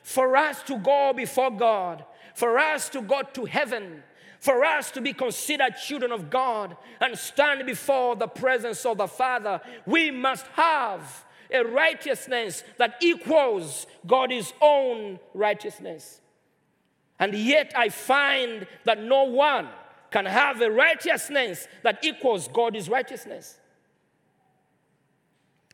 For 0.02 0.36
us 0.36 0.62
to 0.64 0.76
go 0.76 1.14
before 1.16 1.50
God, 1.50 2.04
for 2.34 2.58
us 2.58 2.90
to 2.90 3.00
go 3.00 3.22
to 3.22 3.46
heaven, 3.46 4.02
for 4.38 4.62
us 4.62 4.90
to 4.90 5.00
be 5.00 5.14
considered 5.14 5.76
children 5.82 6.12
of 6.12 6.28
God 6.28 6.76
and 7.00 7.16
stand 7.16 7.64
before 7.64 8.16
the 8.16 8.28
presence 8.28 8.84
of 8.84 8.98
the 8.98 9.08
Father, 9.08 9.62
we 9.86 10.10
must 10.10 10.46
have 10.48 11.24
a 11.50 11.62
righteousness 11.62 12.64
that 12.76 12.96
equals 13.00 13.86
God's 14.06 14.52
own 14.60 15.18
righteousness. 15.32 16.20
And 17.18 17.34
yet 17.34 17.72
I 17.76 17.88
find 17.88 18.66
that 18.84 19.02
no 19.02 19.24
one 19.24 19.68
can 20.10 20.24
have 20.24 20.60
a 20.60 20.70
righteousness 20.70 21.66
that 21.82 22.04
equals 22.04 22.48
God's 22.48 22.88
righteousness 22.88 23.58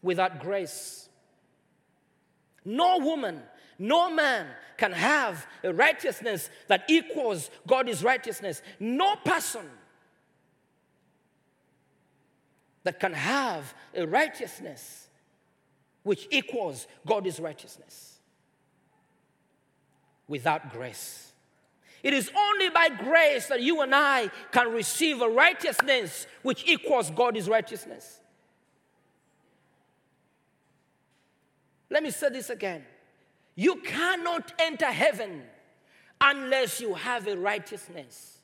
without 0.02 0.40
grace. 0.40 1.08
No 2.64 2.98
woman, 2.98 3.40
no 3.78 4.10
man 4.10 4.46
can 4.76 4.92
have 4.92 5.46
a 5.62 5.72
righteousness 5.72 6.50
that 6.68 6.84
equals 6.88 7.50
God's 7.66 8.02
righteousness. 8.02 8.62
No 8.80 9.16
person 9.16 9.66
that 12.84 12.98
can 12.98 13.12
have 13.12 13.74
a 13.94 14.06
righteousness 14.06 15.08
which 16.02 16.26
equals 16.30 16.86
God's 17.06 17.38
righteousness 17.40 18.18
without 20.26 20.72
grace. 20.72 21.33
It 22.04 22.12
is 22.12 22.30
only 22.36 22.68
by 22.68 22.90
grace 22.90 23.46
that 23.46 23.62
you 23.62 23.80
and 23.80 23.94
I 23.94 24.30
can 24.52 24.70
receive 24.70 25.22
a 25.22 25.28
righteousness 25.28 26.26
which 26.42 26.62
equals 26.68 27.10
God's 27.10 27.48
righteousness. 27.48 28.20
Let 31.88 32.02
me 32.02 32.10
say 32.10 32.28
this 32.28 32.50
again. 32.50 32.84
You 33.54 33.76
cannot 33.76 34.52
enter 34.58 34.84
heaven 34.84 35.44
unless 36.20 36.78
you 36.78 36.92
have 36.92 37.26
a 37.26 37.38
righteousness 37.38 38.36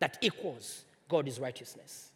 that 0.00 0.18
equals 0.20 0.84
God's 1.08 1.40
righteousness. 1.40 2.10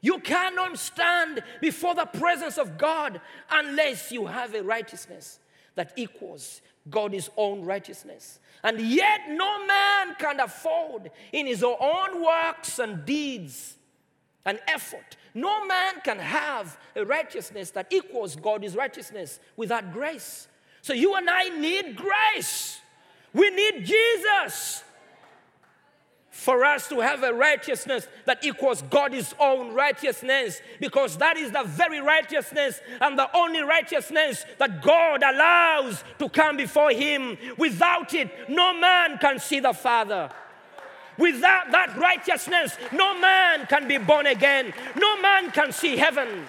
You 0.00 0.20
cannot 0.20 0.78
stand 0.78 1.42
before 1.60 1.96
the 1.96 2.06
presence 2.06 2.58
of 2.58 2.78
God 2.78 3.20
unless 3.50 4.12
you 4.12 4.26
have 4.26 4.54
a 4.54 4.62
righteousness 4.62 5.40
that 5.74 5.92
equals 5.96 6.60
God's 6.88 7.30
own 7.36 7.62
righteousness. 7.62 8.38
And 8.62 8.80
yet, 8.80 9.22
no 9.28 9.66
man 9.66 10.14
can 10.18 10.40
afford 10.40 11.10
in 11.32 11.46
his 11.46 11.62
own 11.62 12.24
works 12.24 12.78
and 12.78 13.04
deeds 13.04 13.74
and 14.44 14.58
effort. 14.68 15.16
No 15.34 15.66
man 15.66 15.94
can 16.02 16.18
have 16.18 16.78
a 16.94 17.04
righteousness 17.04 17.70
that 17.72 17.92
equals 17.92 18.36
God's 18.36 18.76
righteousness 18.76 19.40
without 19.56 19.92
grace. 19.92 20.48
So, 20.82 20.92
you 20.92 21.14
and 21.14 21.28
I 21.28 21.48
need 21.48 21.96
grace. 21.96 22.80
We 23.32 23.50
need 23.50 23.84
Jesus 23.84 24.84
for 26.34 26.64
us 26.64 26.88
to 26.88 26.98
have 26.98 27.22
a 27.22 27.32
righteousness 27.32 28.08
that 28.24 28.44
equals 28.44 28.82
God's 28.82 29.32
own 29.38 29.72
righteousness, 29.72 30.60
because 30.80 31.16
that 31.18 31.36
is 31.36 31.52
the 31.52 31.62
very 31.62 32.00
righteousness 32.00 32.80
and 33.00 33.16
the 33.16 33.34
only 33.36 33.60
righteousness 33.62 34.44
that 34.58 34.82
God 34.82 35.22
allows 35.22 36.02
to 36.18 36.28
come 36.28 36.56
before 36.56 36.90
Him. 36.90 37.38
Without 37.56 38.12
it, 38.14 38.50
no 38.50 38.74
man 38.74 39.16
can 39.18 39.38
see 39.38 39.60
the 39.60 39.72
Father. 39.72 40.28
Without 41.16 41.70
that 41.70 41.96
righteousness, 41.96 42.76
no 42.92 43.16
man 43.16 43.66
can 43.68 43.86
be 43.86 43.98
born 43.98 44.26
again, 44.26 44.74
no 44.96 45.20
man 45.22 45.52
can 45.52 45.70
see 45.70 45.96
heaven. 45.96 46.44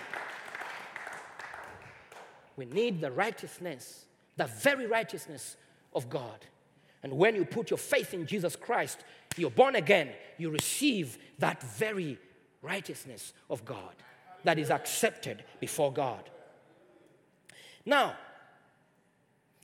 We 2.58 2.66
need 2.66 3.02
the 3.02 3.12
righteousness, 3.12 4.06
the 4.36 4.48
very 4.48 4.88
righteousness 4.88 5.58
of 5.94 6.10
God. 6.10 6.44
And 7.04 7.20
when 7.20 7.36
you 7.36 7.46
put 7.46 7.70
your 7.70 7.78
faith 7.78 8.16
in 8.16 8.26
Jesus 8.26 8.56
Christ, 8.56 9.04
you're 9.40 9.52
born 9.52 9.76
again, 9.76 10.10
you 10.38 10.50
receive 10.50 11.18
that 11.40 11.62
very 11.62 12.18
righteousness 12.62 13.34
of 13.50 13.66
God 13.66 13.96
that 14.44 14.60
is 14.60 14.70
accepted 14.70 15.44
before 15.60 15.92
God. 15.92 16.30
Now, 17.86 18.16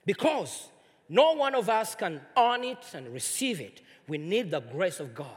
because 0.06 0.70
no 1.10 1.34
one 1.34 1.56
of 1.56 1.70
us 1.70 1.96
can 1.96 2.22
earn 2.38 2.64
it 2.64 2.86
and 2.94 3.14
receive 3.14 3.62
it, 3.62 3.82
we 4.08 4.18
need 4.18 4.52
the 4.52 4.60
grace 4.60 5.00
of 5.00 5.14
God. 5.14 5.28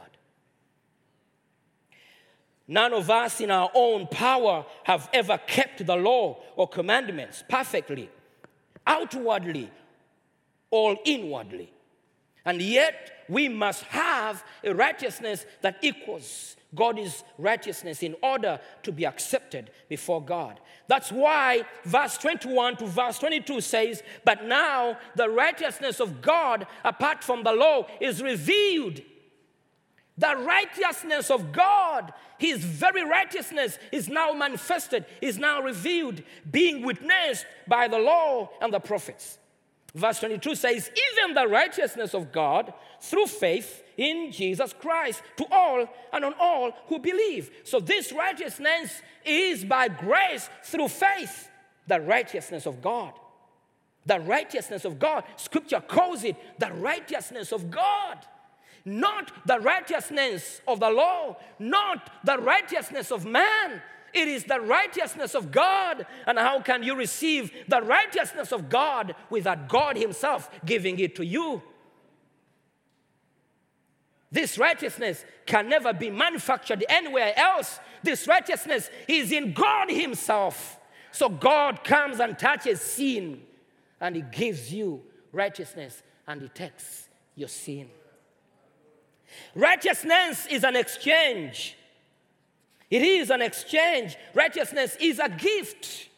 None 2.67 2.93
of 2.93 3.09
us 3.11 3.41
in 3.41 3.51
our 3.51 3.69
own 3.75 4.07
power 4.07 4.65
have 4.85 5.07
ever 5.13 5.37
kept 5.37 5.85
the 5.85 5.95
law 5.95 6.39
or 6.55 6.67
commandments 6.67 7.43
perfectly, 7.47 8.09
outwardly 8.87 9.69
or 10.71 10.97
inwardly. 11.05 11.71
And 12.45 12.61
yet, 12.61 13.25
we 13.27 13.49
must 13.49 13.83
have 13.85 14.43
a 14.63 14.73
righteousness 14.73 15.45
that 15.61 15.77
equals 15.81 16.55
God's 16.75 17.23
righteousness 17.37 18.03
in 18.03 18.15
order 18.21 18.59
to 18.83 18.91
be 18.91 19.05
accepted 19.05 19.71
before 19.89 20.23
God. 20.23 20.59
That's 20.87 21.11
why 21.11 21.63
verse 21.85 22.17
21 22.17 22.77
to 22.77 22.85
verse 22.85 23.17
22 23.19 23.61
says, 23.61 24.03
But 24.23 24.43
now 24.43 24.97
the 25.15 25.29
righteousness 25.29 25.99
of 25.99 26.21
God 26.21 26.67
apart 26.83 27.23
from 27.23 27.43
the 27.43 27.53
law 27.53 27.87
is 27.99 28.21
revealed. 28.21 29.01
The 30.17 30.35
righteousness 30.35 31.29
of 31.29 31.51
God, 31.51 32.13
His 32.37 32.63
very 32.63 33.03
righteousness, 33.03 33.77
is 33.91 34.07
now 34.07 34.31
manifested, 34.33 35.05
is 35.21 35.37
now 35.37 35.61
revealed, 35.61 36.21
being 36.49 36.85
witnessed 36.85 37.45
by 37.67 37.87
the 37.87 37.99
law 37.99 38.49
and 38.61 38.73
the 38.73 38.79
prophets. 38.79 39.39
Verse 39.95 40.19
22 40.19 40.55
says, 40.55 40.91
Even 41.13 41.33
the 41.33 41.47
righteousness 41.47 42.13
of 42.13 42.33
God 42.33 42.73
through 42.99 43.27
faith 43.27 43.81
in 43.95 44.29
Jesus 44.29 44.73
Christ 44.73 45.23
to 45.37 45.45
all 45.49 45.87
and 46.11 46.25
on 46.25 46.33
all 46.37 46.71
who 46.87 46.99
believe. 46.99 47.49
So, 47.63 47.79
this 47.79 48.11
righteousness 48.11 49.01
is 49.25 49.63
by 49.63 49.87
grace 49.87 50.49
through 50.65 50.89
faith, 50.89 51.49
the 51.87 52.01
righteousness 52.01 52.65
of 52.65 52.81
God. 52.81 53.13
The 54.05 54.19
righteousness 54.19 54.83
of 54.83 54.99
God. 54.99 55.23
Scripture 55.37 55.79
calls 55.79 56.25
it 56.25 56.35
the 56.59 56.71
righteousness 56.73 57.53
of 57.53 57.71
God. 57.71 58.17
Not 58.83 59.31
the 59.47 59.59
righteousness 59.59 60.61
of 60.67 60.81
the 60.81 60.91
law, 60.91 61.37
not 61.57 62.11
the 62.23 62.37
righteousness 62.37 63.11
of 63.11 63.25
man. 63.25 63.81
It 64.15 64.29
is 64.29 64.45
the 64.45 64.61
righteousness 64.61 65.35
of 65.35 65.51
God. 65.51 66.07
And 66.25 66.39
how 66.39 66.61
can 66.61 66.83
you 66.83 66.95
receive 66.95 67.51
the 67.67 67.81
righteousness 67.81 68.53
of 68.53 68.69
God 68.69 69.13
without 69.29 69.67
God 69.67 69.97
Himself 69.97 70.49
giving 70.65 70.97
it 70.99 71.17
to 71.17 71.25
you? 71.25 71.61
This 74.31 74.57
righteousness 74.57 75.25
can 75.45 75.67
never 75.67 75.93
be 75.93 76.09
manufactured 76.09 76.85
anywhere 76.87 77.33
else. 77.37 77.79
This 78.03 78.25
righteousness 78.25 78.89
is 79.07 79.33
in 79.33 79.51
God 79.51 79.91
Himself. 79.91 80.79
So 81.11 81.27
God 81.27 81.83
comes 81.83 82.21
and 82.21 82.39
touches 82.39 82.79
sin 82.79 83.41
and 83.99 84.15
He 84.15 84.21
gives 84.21 84.73
you 84.73 85.01
righteousness 85.33 86.03
and 86.25 86.41
He 86.41 86.47
takes 86.47 87.09
your 87.35 87.49
sin. 87.49 87.89
Righteousness 89.53 90.47
is 90.49 90.63
an 90.63 90.77
exchange. 90.77 91.77
It 92.89 93.01
is 93.01 93.29
an 93.29 93.41
exchange. 93.41 94.15
Righteousness 94.33 94.95
is 94.99 95.19
a 95.19 95.29
gift. 95.29 96.09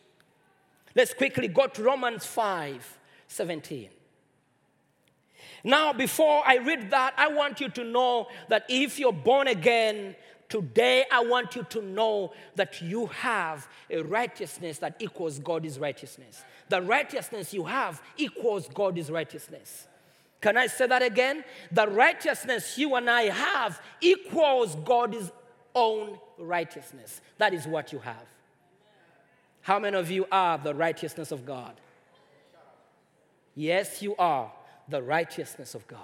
Let's 0.95 1.13
quickly 1.13 1.47
go 1.47 1.67
to 1.67 1.83
Romans 1.83 2.25
5 2.25 2.97
17. 3.27 3.89
Now, 5.63 5.91
before 5.91 6.43
I 6.45 6.57
read 6.57 6.91
that, 6.91 7.13
I 7.17 7.27
want 7.27 7.59
you 7.59 7.69
to 7.69 7.83
know 7.83 8.27
that 8.47 8.65
if 8.69 8.99
you're 8.99 9.11
born 9.11 9.47
again, 9.47 10.15
today 10.49 11.05
I 11.11 11.23
want 11.23 11.55
you 11.55 11.63
to 11.71 11.81
know 11.81 12.33
that 12.55 12.81
you 12.81 13.07
have 13.07 13.67
a 13.89 14.01
righteousness 14.01 14.77
that 14.79 14.95
equals 14.99 15.39
God's 15.39 15.77
righteousness. 15.77 16.43
The 16.69 16.81
righteousness 16.81 17.53
you 17.53 17.65
have 17.65 18.01
equals 18.17 18.69
God's 18.73 19.11
righteousness. 19.11 19.87
Can 20.41 20.57
I 20.57 20.67
say 20.67 20.87
that 20.87 21.01
again? 21.01 21.43
The 21.71 21.87
righteousness 21.87 22.77
you 22.77 22.95
and 22.95 23.09
I 23.09 23.23
have 23.23 23.81
equals 24.01 24.75
God's 24.75 25.31
own 25.77 26.17
righteousness. 26.39 27.21
That 27.37 27.53
is 27.53 27.67
what 27.67 27.93
you 27.93 27.99
have. 27.99 28.25
How 29.61 29.77
many 29.79 29.95
of 29.95 30.09
you 30.09 30.25
are 30.31 30.57
the 30.57 30.73
righteousness 30.73 31.31
of 31.31 31.45
God? 31.45 31.79
Yes, 33.53 34.01
you 34.01 34.15
are 34.17 34.51
the 34.89 35.03
righteousness 35.03 35.75
of 35.75 35.87
God. 35.87 35.99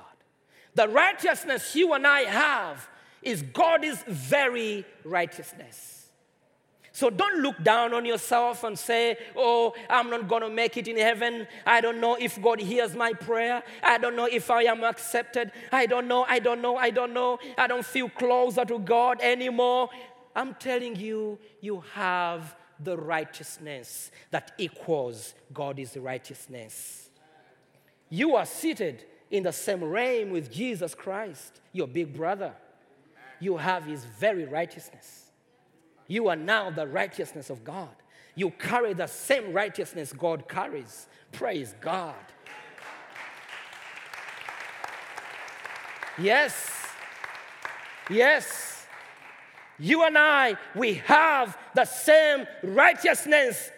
The 0.76 0.88
righteousness 0.88 1.76
you 1.76 1.94
and 1.94 2.06
I 2.06 2.22
have 2.22 2.88
is 3.22 3.42
God's 3.42 4.04
very 4.08 4.86
righteousness. 5.04 6.03
So 6.96 7.10
don't 7.10 7.42
look 7.42 7.62
down 7.64 7.92
on 7.96 8.06
yourself 8.06 8.64
and 8.64 8.78
say, 8.78 9.18
Oh, 9.36 9.74
I'm 9.90 10.12
not 10.12 10.28
going 10.28 10.44
to 10.44 10.50
make 10.50 10.78
it 10.78 10.88
in 10.88 10.96
heaven. 10.96 11.48
I 11.66 11.82
don't 11.82 12.00
know 12.00 12.16
if 12.16 12.40
God 12.40 12.60
hears 12.60 12.96
my 12.96 13.14
prayer. 13.14 13.64
I 13.82 13.98
don't 13.98 14.16
know 14.16 14.28
if 14.32 14.52
I 14.52 14.64
am 14.64 14.84
accepted. 14.84 15.52
I 15.72 15.88
don't 15.88 16.08
know, 16.08 16.24
I 16.30 16.38
don't 16.38 16.62
know, 16.62 16.78
I 16.78 16.92
don't 16.92 17.12
know. 17.12 17.40
I 17.58 17.66
don't 17.66 17.84
feel 17.84 18.10
closer 18.10 18.64
to 18.66 18.78
God 18.78 19.20
anymore. 19.22 19.90
I'm 20.36 20.54
telling 20.54 20.96
you, 20.96 21.40
you 21.62 21.84
have 21.94 22.56
the 22.80 22.96
righteousness 22.96 24.12
that 24.30 24.52
equals 24.60 25.34
God's 25.52 25.98
righteousness. 25.98 27.10
You 28.10 28.36
are 28.36 28.46
seated 28.46 29.04
in 29.32 29.42
the 29.42 29.52
same 29.52 29.84
realm 29.84 30.30
with 30.30 30.52
Jesus 30.52 30.94
Christ, 30.94 31.60
your 31.72 31.88
big 31.88 32.16
brother. 32.16 32.54
You 33.40 33.58
have 33.58 33.86
his 33.86 34.06
very 34.06 34.46
righteousness. 34.46 35.23
You 36.14 36.28
are 36.28 36.36
now 36.36 36.70
the 36.70 36.86
righteousness 36.86 37.50
of 37.50 37.64
God. 37.64 37.90
You 38.36 38.52
carry 38.52 38.94
the 38.94 39.08
same 39.08 39.52
righteousness 39.52 40.14
God 40.14 40.48
carries. 40.48 41.08
Praise 41.32 41.74
God. 41.82 42.14
Yes. 46.20 46.72
Yes. 48.12 48.86
You 49.80 50.04
and 50.04 50.16
I, 50.16 50.56
we 50.76 50.94
have 51.06 51.58
the 51.74 51.86
same 51.86 52.46
righteousness 52.62 53.72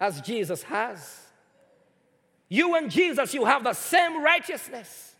as 0.00 0.22
Jesus 0.22 0.62
has. 0.62 1.26
You 2.48 2.74
and 2.76 2.90
Jesus, 2.90 3.34
you 3.34 3.44
have 3.44 3.64
the 3.64 3.74
same 3.74 4.22
righteousness. 4.22 5.11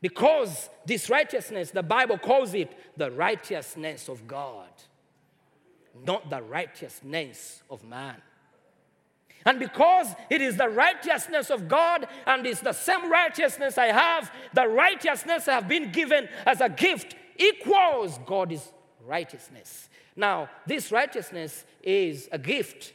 Because 0.00 0.68
this 0.86 1.08
righteousness, 1.08 1.70
the 1.70 1.82
Bible 1.82 2.18
calls 2.18 2.54
it 2.54 2.70
the 2.96 3.10
righteousness 3.10 4.08
of 4.08 4.26
God, 4.26 4.68
not 6.06 6.28
the 6.28 6.42
righteousness 6.42 7.62
of 7.70 7.84
man. 7.84 8.16
And 9.46 9.58
because 9.58 10.14
it 10.30 10.40
is 10.40 10.56
the 10.56 10.68
righteousness 10.68 11.50
of 11.50 11.68
God 11.68 12.06
and 12.26 12.46
it's 12.46 12.60
the 12.60 12.72
same 12.72 13.10
righteousness 13.10 13.76
I 13.76 13.86
have, 13.86 14.32
the 14.54 14.66
righteousness 14.66 15.48
I 15.48 15.52
have 15.52 15.68
been 15.68 15.92
given 15.92 16.28
as 16.46 16.60
a 16.60 16.68
gift 16.68 17.14
equals 17.36 18.18
God's 18.24 18.72
righteousness. 19.04 19.90
Now, 20.16 20.48
this 20.66 20.90
righteousness 20.90 21.64
is 21.82 22.28
a 22.32 22.38
gift. 22.38 22.92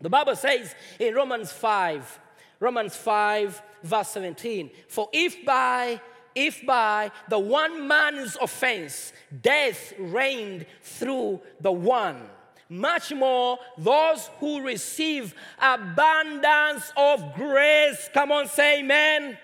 The 0.00 0.10
Bible 0.10 0.36
says 0.36 0.74
in 0.98 1.14
Romans 1.14 1.52
5, 1.52 2.20
Romans 2.62 2.94
5, 2.94 3.60
verse 3.82 4.08
17, 4.10 4.70
for 4.86 5.08
if 5.12 5.44
by 5.44 6.00
if 6.32 6.64
by 6.64 7.10
the 7.28 7.38
one 7.38 7.88
man's 7.88 8.36
offense 8.40 9.12
death 9.42 9.92
reigned 9.98 10.64
through 10.80 11.40
the 11.60 11.72
one, 11.72 12.22
much 12.68 13.12
more 13.12 13.58
those 13.76 14.30
who 14.38 14.62
receive 14.62 15.34
abundance 15.60 16.92
of 16.96 17.34
grace. 17.34 18.08
Come 18.14 18.30
on, 18.30 18.46
say 18.46 18.78
amen. 18.78 19.36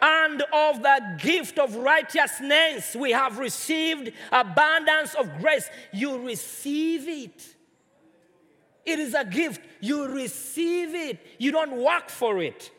And 0.00 0.42
of 0.54 0.82
the 0.82 1.18
gift 1.18 1.58
of 1.58 1.76
righteousness, 1.76 2.96
we 2.96 3.10
have 3.10 3.38
received 3.38 4.12
abundance 4.32 5.14
of 5.14 5.28
grace. 5.38 5.68
You 5.92 6.26
receive 6.26 7.06
it. 7.06 7.54
It 8.84 8.98
is 8.98 9.14
a 9.14 9.24
gift. 9.24 9.60
You 9.80 10.08
receive 10.08 10.94
it. 10.94 11.18
You 11.38 11.52
don't 11.52 11.76
work 11.76 12.08
for 12.08 12.42
it. 12.42 12.70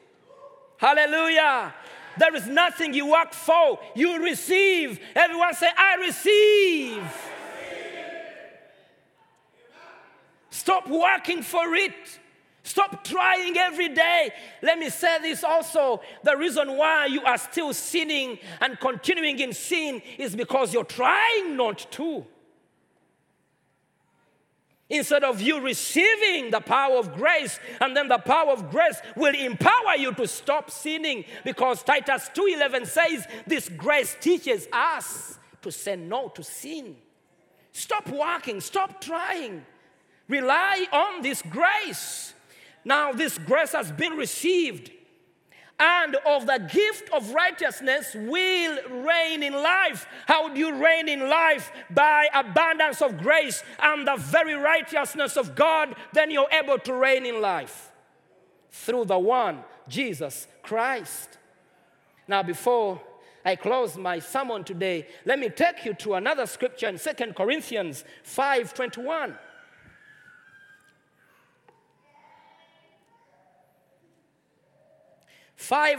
Hallelujah. 0.78 1.74
There 2.18 2.36
is 2.36 2.48
nothing 2.48 2.94
you 2.94 3.12
work 3.12 3.34
for. 3.34 3.80
You 3.96 4.24
receive. 4.24 5.00
Everyone 5.16 5.54
say, 5.54 5.70
I 5.78 5.96
receive. 5.96 7.04
Stop 10.50 10.90
working 10.90 11.42
for 11.42 11.74
it. 11.76 11.94
Stop 12.64 13.04
trying 13.04 13.58
every 13.58 13.90
day. 13.90 14.32
Let 14.62 14.78
me 14.78 14.90
say 14.90 15.20
this 15.22 15.44
also. 15.44 16.02
The 16.24 16.38
reason 16.38 16.78
why 16.78 17.08
you 17.08 17.24
are 17.24 17.38
still 17.38 17.74
sinning 17.74 18.38
and 18.60 18.80
continuing 18.80 19.40
in 19.40 19.54
sin 19.54 20.02
is 20.18 20.36
because 20.36 20.74
you're 20.74 20.84
trying 20.84 21.56
not 21.56 21.88
to. 21.92 22.26
Instead 24.92 25.24
of 25.24 25.42
you 25.42 25.62
receiving 25.62 26.52
the 26.52 26.60
power 26.60 26.98
of 26.98 27.16
grace, 27.16 27.62
and 27.80 27.96
then 27.96 28.10
the 28.10 28.18
power 28.18 28.52
of 28.52 28.70
grace 28.70 29.00
will 29.16 29.34
empower 29.34 29.96
you 29.98 30.14
to 30.14 30.28
stop 30.28 30.70
sinning 30.70 31.24
because 31.46 31.82
Titus 31.82 32.30
2:11 32.34 32.86
says 32.86 33.26
this 33.48 33.70
grace 33.70 34.18
teaches 34.20 34.68
us 34.74 35.40
to 35.62 35.72
say 35.72 35.96
no 35.96 36.28
to 36.30 36.44
sin. 36.44 36.98
Stop 37.72 38.10
working, 38.10 38.60
stop 38.60 39.00
trying. 39.00 39.66
Rely 40.28 40.86
on 40.92 41.22
this 41.22 41.42
grace. 41.42 42.34
Now, 42.84 43.14
this 43.14 43.38
grace 43.38 43.72
has 43.72 43.94
been 43.94 44.18
received, 44.18 44.92
and 45.82 46.16
of 46.28 46.46
the 46.46 46.60
gift 46.72 47.10
of 47.12 47.34
righteousness 47.34 48.14
will 48.14 48.78
reign 49.04 49.42
in 49.42 49.54
life. 49.54 50.06
How 50.28 50.48
do 50.48 50.60
you 50.60 50.76
reign 50.76 51.10
in 51.10 51.28
life? 51.28 51.72
By 51.90 52.28
abundance 52.36 53.02
of 53.02 53.18
grace 53.18 53.64
and 53.82 54.08
the 54.08 54.16
very 54.18 54.54
righteousness 54.54 55.38
of 55.38 55.56
God, 55.56 55.96
then 56.14 56.30
you're 56.30 56.52
able 56.52 56.78
to 56.78 56.94
reign 56.94 57.26
in 57.26 57.42
life 57.42 57.92
through 58.70 59.06
the 59.06 59.18
one 59.18 59.64
Jesus 59.88 60.48
Christ. 60.62 61.40
Now, 62.28 62.44
before 62.44 63.02
I 63.44 63.56
close 63.56 63.98
my 63.98 64.20
sermon 64.20 64.64
today, 64.64 65.08
let 65.26 65.40
me 65.40 65.50
take 65.50 65.84
you 65.84 65.96
to 65.96 66.14
another 66.14 66.46
scripture 66.46 66.90
in 66.90 67.00
2 67.00 67.36
Corinthians 67.36 68.06
5:21. 68.24 69.36
Five 69.36 69.40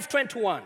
twenty-one. 0.09 0.62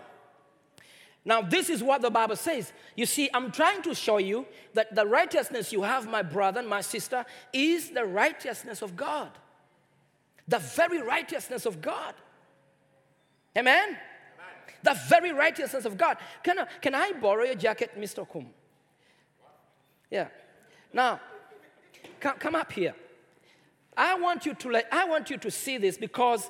Now, 1.25 1.43
this 1.43 1.69
is 1.71 1.83
what 1.83 2.03
the 2.03 2.11
Bible 2.11 2.37
says. 2.37 2.73
You 2.95 3.05
see, 3.05 3.29
I'm 3.35 3.51
trying 3.51 3.83
to 3.83 3.97
show 3.97 4.19
you 4.19 4.47
that 4.75 4.95
the 4.95 5.05
righteousness 5.05 5.73
you 5.73 5.83
have, 5.83 6.09
my 6.09 6.23
brother 6.23 6.61
and 6.61 6.69
my 6.69 6.81
sister, 6.83 7.25
is 7.53 7.91
the 7.91 8.05
righteousness 8.05 8.81
of 8.81 8.95
God. 8.95 9.31
The 10.47 10.61
very 10.61 11.03
righteousness 11.03 11.67
of 11.67 11.83
God. 11.83 12.15
Amen? 13.59 13.97
The 14.85 14.97
very 15.09 15.33
righteousness 15.33 15.85
of 15.85 15.99
God. 15.99 16.19
Can 16.45 16.61
I, 16.61 16.67
can 16.81 16.95
I 16.95 17.11
borrow 17.11 17.43
your 17.43 17.57
jacket, 17.57 17.99
Mr. 17.99 18.25
Kum? 18.29 18.47
Yeah. 20.09 20.29
Now, 20.93 21.21
come, 22.21 22.37
come 22.39 22.55
up 22.55 22.71
here. 22.71 22.95
I 23.97 24.15
want 24.15 24.47
you 24.47 24.55
to 24.55 24.71
let, 24.71 24.87
I 24.93 25.07
want 25.07 25.29
you 25.31 25.39
to 25.39 25.51
see 25.51 25.77
this 25.79 25.99
because 25.99 26.49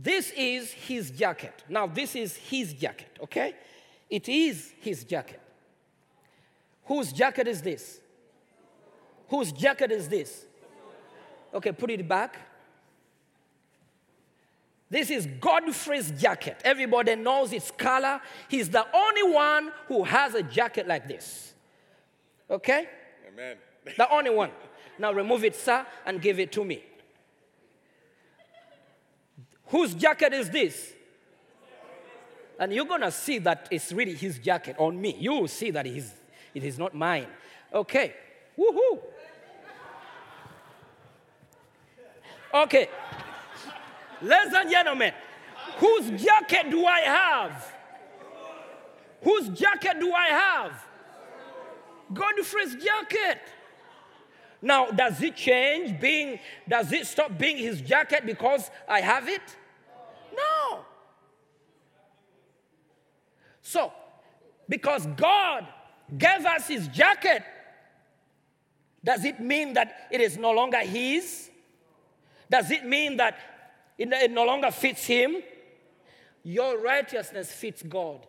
this 0.00 0.30
is 0.36 0.70
his 0.70 1.10
jacket. 1.10 1.64
Now, 1.68 1.88
this 1.88 2.14
is 2.14 2.36
his 2.36 2.72
jacket, 2.72 3.18
okay? 3.20 3.54
It 4.08 4.28
is 4.28 4.72
his 4.80 5.02
jacket. 5.02 5.40
Whose 6.84 7.12
jacket 7.12 7.48
is 7.48 7.60
this? 7.60 8.00
Whose 9.28 9.50
jacket 9.50 9.90
is 9.90 10.08
this? 10.08 10.46
Okay, 11.52 11.72
put 11.72 11.90
it 11.90 12.06
back. 12.06 12.36
This 14.88 15.10
is 15.10 15.26
Godfrey's 15.40 16.12
jacket. 16.12 16.60
Everybody 16.64 17.16
knows 17.16 17.52
its 17.52 17.72
color. 17.72 18.20
He's 18.48 18.70
the 18.70 18.86
only 18.94 19.34
one 19.34 19.72
who 19.88 20.04
has 20.04 20.34
a 20.34 20.44
jacket 20.44 20.86
like 20.86 21.08
this. 21.08 21.54
Okay? 22.48 22.88
Amen. 23.32 23.56
The 23.96 24.10
only 24.10 24.30
one. 24.30 24.50
Now 24.96 25.12
remove 25.12 25.44
it, 25.44 25.56
sir, 25.56 25.84
and 26.06 26.22
give 26.22 26.38
it 26.38 26.52
to 26.52 26.64
me. 26.64 26.84
Whose 29.68 29.94
jacket 29.94 30.32
is 30.32 30.50
this? 30.50 30.94
And 32.58 32.72
you're 32.72 32.86
gonna 32.86 33.10
see 33.10 33.38
that 33.38 33.68
it's 33.70 33.92
really 33.92 34.14
his 34.14 34.38
jacket 34.38 34.76
on 34.78 35.00
me. 35.00 35.16
You 35.18 35.32
will 35.32 35.48
see 35.48 35.70
that 35.70 35.86
it 35.86 35.96
is, 35.96 36.12
it 36.54 36.64
is 36.64 36.78
not 36.78 36.94
mine. 36.94 37.26
Okay. 37.72 38.14
Woohoo. 38.58 38.98
Okay. 42.52 42.88
Ladies 44.22 44.52
and 44.54 44.70
gentlemen, 44.70 45.12
whose 45.76 46.10
jacket 46.22 46.70
do 46.70 46.84
I 46.84 47.00
have? 47.00 47.74
Whose 49.22 49.48
jacket 49.50 50.00
do 50.00 50.12
I 50.12 50.28
have? 50.28 50.84
Godfrey's 52.12 52.74
jacket. 52.74 53.40
Now, 54.60 54.90
does 54.90 55.22
it 55.22 55.36
change 55.36 56.00
being, 56.00 56.40
does 56.68 56.92
it 56.92 57.06
stop 57.06 57.38
being 57.38 57.58
his 57.58 57.80
jacket 57.80 58.26
because 58.26 58.70
I 58.88 59.00
have 59.00 59.28
it? 59.28 59.42
No. 60.36 60.80
So, 63.62 63.92
because 64.68 65.06
God 65.16 65.66
gave 66.16 66.44
us 66.44 66.66
his 66.66 66.88
jacket, 66.88 67.44
does 69.04 69.24
it 69.24 69.38
mean 69.38 69.74
that 69.74 70.08
it 70.10 70.20
is 70.20 70.36
no 70.36 70.50
longer 70.50 70.78
his? 70.78 71.50
Does 72.50 72.70
it 72.70 72.84
mean 72.84 73.16
that 73.18 73.38
it 73.96 74.30
no 74.30 74.44
longer 74.44 74.70
fits 74.70 75.04
him? 75.04 75.36
Your 76.42 76.78
righteousness 76.78 77.52
fits 77.52 77.82
God. 77.82 78.26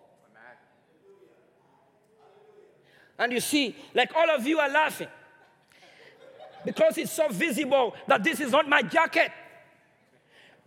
And 3.18 3.34
you 3.34 3.40
see, 3.40 3.76
like 3.94 4.16
all 4.16 4.30
of 4.30 4.46
you 4.46 4.60
are 4.60 4.70
laughing 4.70 5.08
because 6.70 7.00
it's 7.00 7.12
so 7.12 7.28
visible 7.30 7.96
that 8.06 8.24
this 8.24 8.40
is 8.40 8.52
not 8.52 8.70
my 8.70 8.84
jacket. 8.84 9.32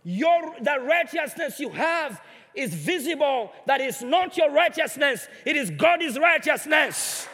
Your 0.03 0.53
the 0.59 0.77
righteousness 0.81 1.61
you 1.61 1.69
have 1.69 2.21
is 2.53 2.73
visible 2.73 3.53
that 3.67 3.79
is 3.79 4.01
not 4.01 4.35
your 4.35 4.51
righteousness, 4.51 5.29
it 5.45 5.55
is 5.55 5.71
God's 5.71 6.19
righteousness. 6.19 7.25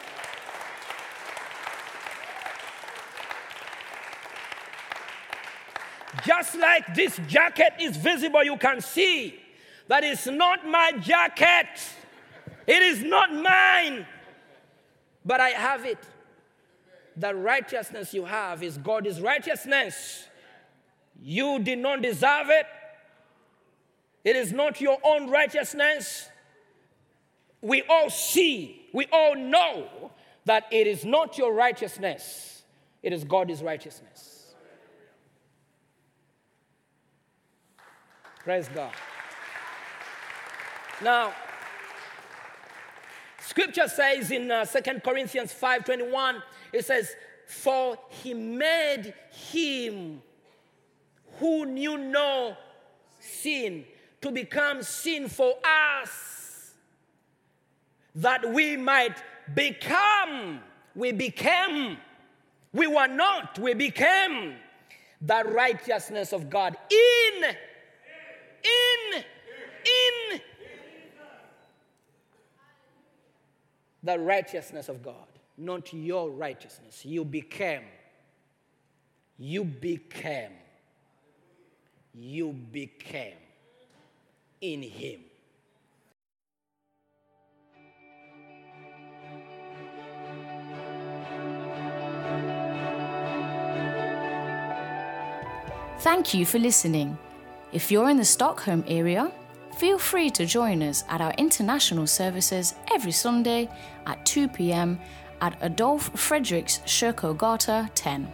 Just 6.24 6.54
like 6.54 6.94
this 6.94 7.18
jacket 7.26 7.72
is 7.80 7.96
visible, 7.96 8.44
you 8.44 8.56
can 8.56 8.80
see 8.80 9.34
that 9.88 10.04
it's 10.04 10.28
not 10.28 10.64
my 10.64 10.92
jacket. 11.00 11.66
It 12.68 12.82
is 12.82 13.02
not 13.02 13.34
mine, 13.34 14.06
but 15.24 15.40
I 15.40 15.48
have 15.48 15.84
it. 15.84 15.98
The 17.20 17.34
righteousness 17.34 18.14
you 18.14 18.24
have 18.24 18.62
is 18.62 18.78
God's 18.78 19.20
righteousness. 19.20 20.26
You 21.20 21.58
did 21.58 21.78
not 21.78 22.00
deserve 22.00 22.48
it. 22.48 22.64
It 24.24 24.36
is 24.36 24.52
not 24.52 24.80
your 24.80 24.96
own 25.04 25.28
righteousness. 25.28 26.30
We 27.60 27.82
all 27.90 28.08
see, 28.08 28.88
we 28.94 29.06
all 29.12 29.34
know 29.34 30.12
that 30.46 30.64
it 30.72 30.86
is 30.86 31.04
not 31.04 31.36
your 31.36 31.52
righteousness, 31.52 32.62
it 33.02 33.12
is 33.12 33.24
God's 33.24 33.62
righteousness. 33.62 34.54
Praise 38.38 38.68
God. 38.74 38.92
Now, 41.02 41.34
scripture 43.42 43.88
says 43.88 44.30
in 44.30 44.50
uh, 44.50 44.64
2 44.64 45.00
Corinthians 45.04 45.52
5:21, 45.52 46.42
it 46.72 46.84
says, 46.84 47.14
For 47.46 47.96
he 48.08 48.34
made 48.34 49.14
him 49.30 50.22
who 51.38 51.66
knew 51.66 51.96
no 51.96 52.56
sin 53.18 53.84
to 54.20 54.30
become 54.30 54.82
sin 54.82 55.28
for 55.28 55.54
us, 55.64 56.74
that 58.14 58.52
we 58.52 58.76
might 58.76 59.22
become, 59.54 60.60
we 60.94 61.12
became, 61.12 61.96
we 62.72 62.86
were 62.86 63.06
not, 63.06 63.58
we 63.58 63.74
became 63.74 64.56
the 65.20 65.42
righteousness 65.44 66.32
of 66.32 66.50
God 66.50 66.76
in, 66.90 67.44
in, 68.64 69.22
in 70.34 70.40
the 74.02 74.18
righteousness 74.18 74.88
of 74.88 75.02
God, 75.02 75.26
not 75.60 75.92
your 75.92 76.30
righteousness. 76.30 77.04
You 77.04 77.24
became, 77.24 77.82
you 79.38 79.64
became, 79.64 80.52
you 82.14 82.52
became 82.52 83.36
in 84.60 84.82
Him. 84.82 85.20
Thank 96.00 96.32
you 96.32 96.46
for 96.46 96.58
listening. 96.58 97.18
If 97.72 97.92
you're 97.92 98.08
in 98.08 98.16
the 98.16 98.24
Stockholm 98.24 98.82
area, 98.88 99.30
feel 99.76 99.98
free 99.98 100.30
to 100.30 100.46
join 100.46 100.82
us 100.82 101.04
at 101.10 101.20
our 101.20 101.34
international 101.36 102.06
services 102.06 102.74
every 102.90 103.12
Sunday 103.12 103.68
at 104.06 104.24
2 104.24 104.48
pm 104.48 104.98
at 105.40 105.56
Adolf 105.62 106.12
Fredriks 106.12 106.80
Kyrkogata 106.84 107.90
10. 107.94 108.30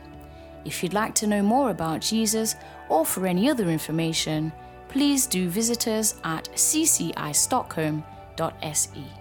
If 0.64 0.82
you'd 0.82 0.92
like 0.92 1.14
to 1.16 1.26
know 1.26 1.42
more 1.42 1.70
about 1.70 2.00
Jesus 2.00 2.56
or 2.88 3.04
for 3.06 3.26
any 3.26 3.48
other 3.48 3.68
information, 3.68 4.52
please 4.88 5.26
do 5.26 5.48
visit 5.48 5.88
us 5.88 6.14
at 6.24 6.48
ccistockholm.se. 6.54 9.15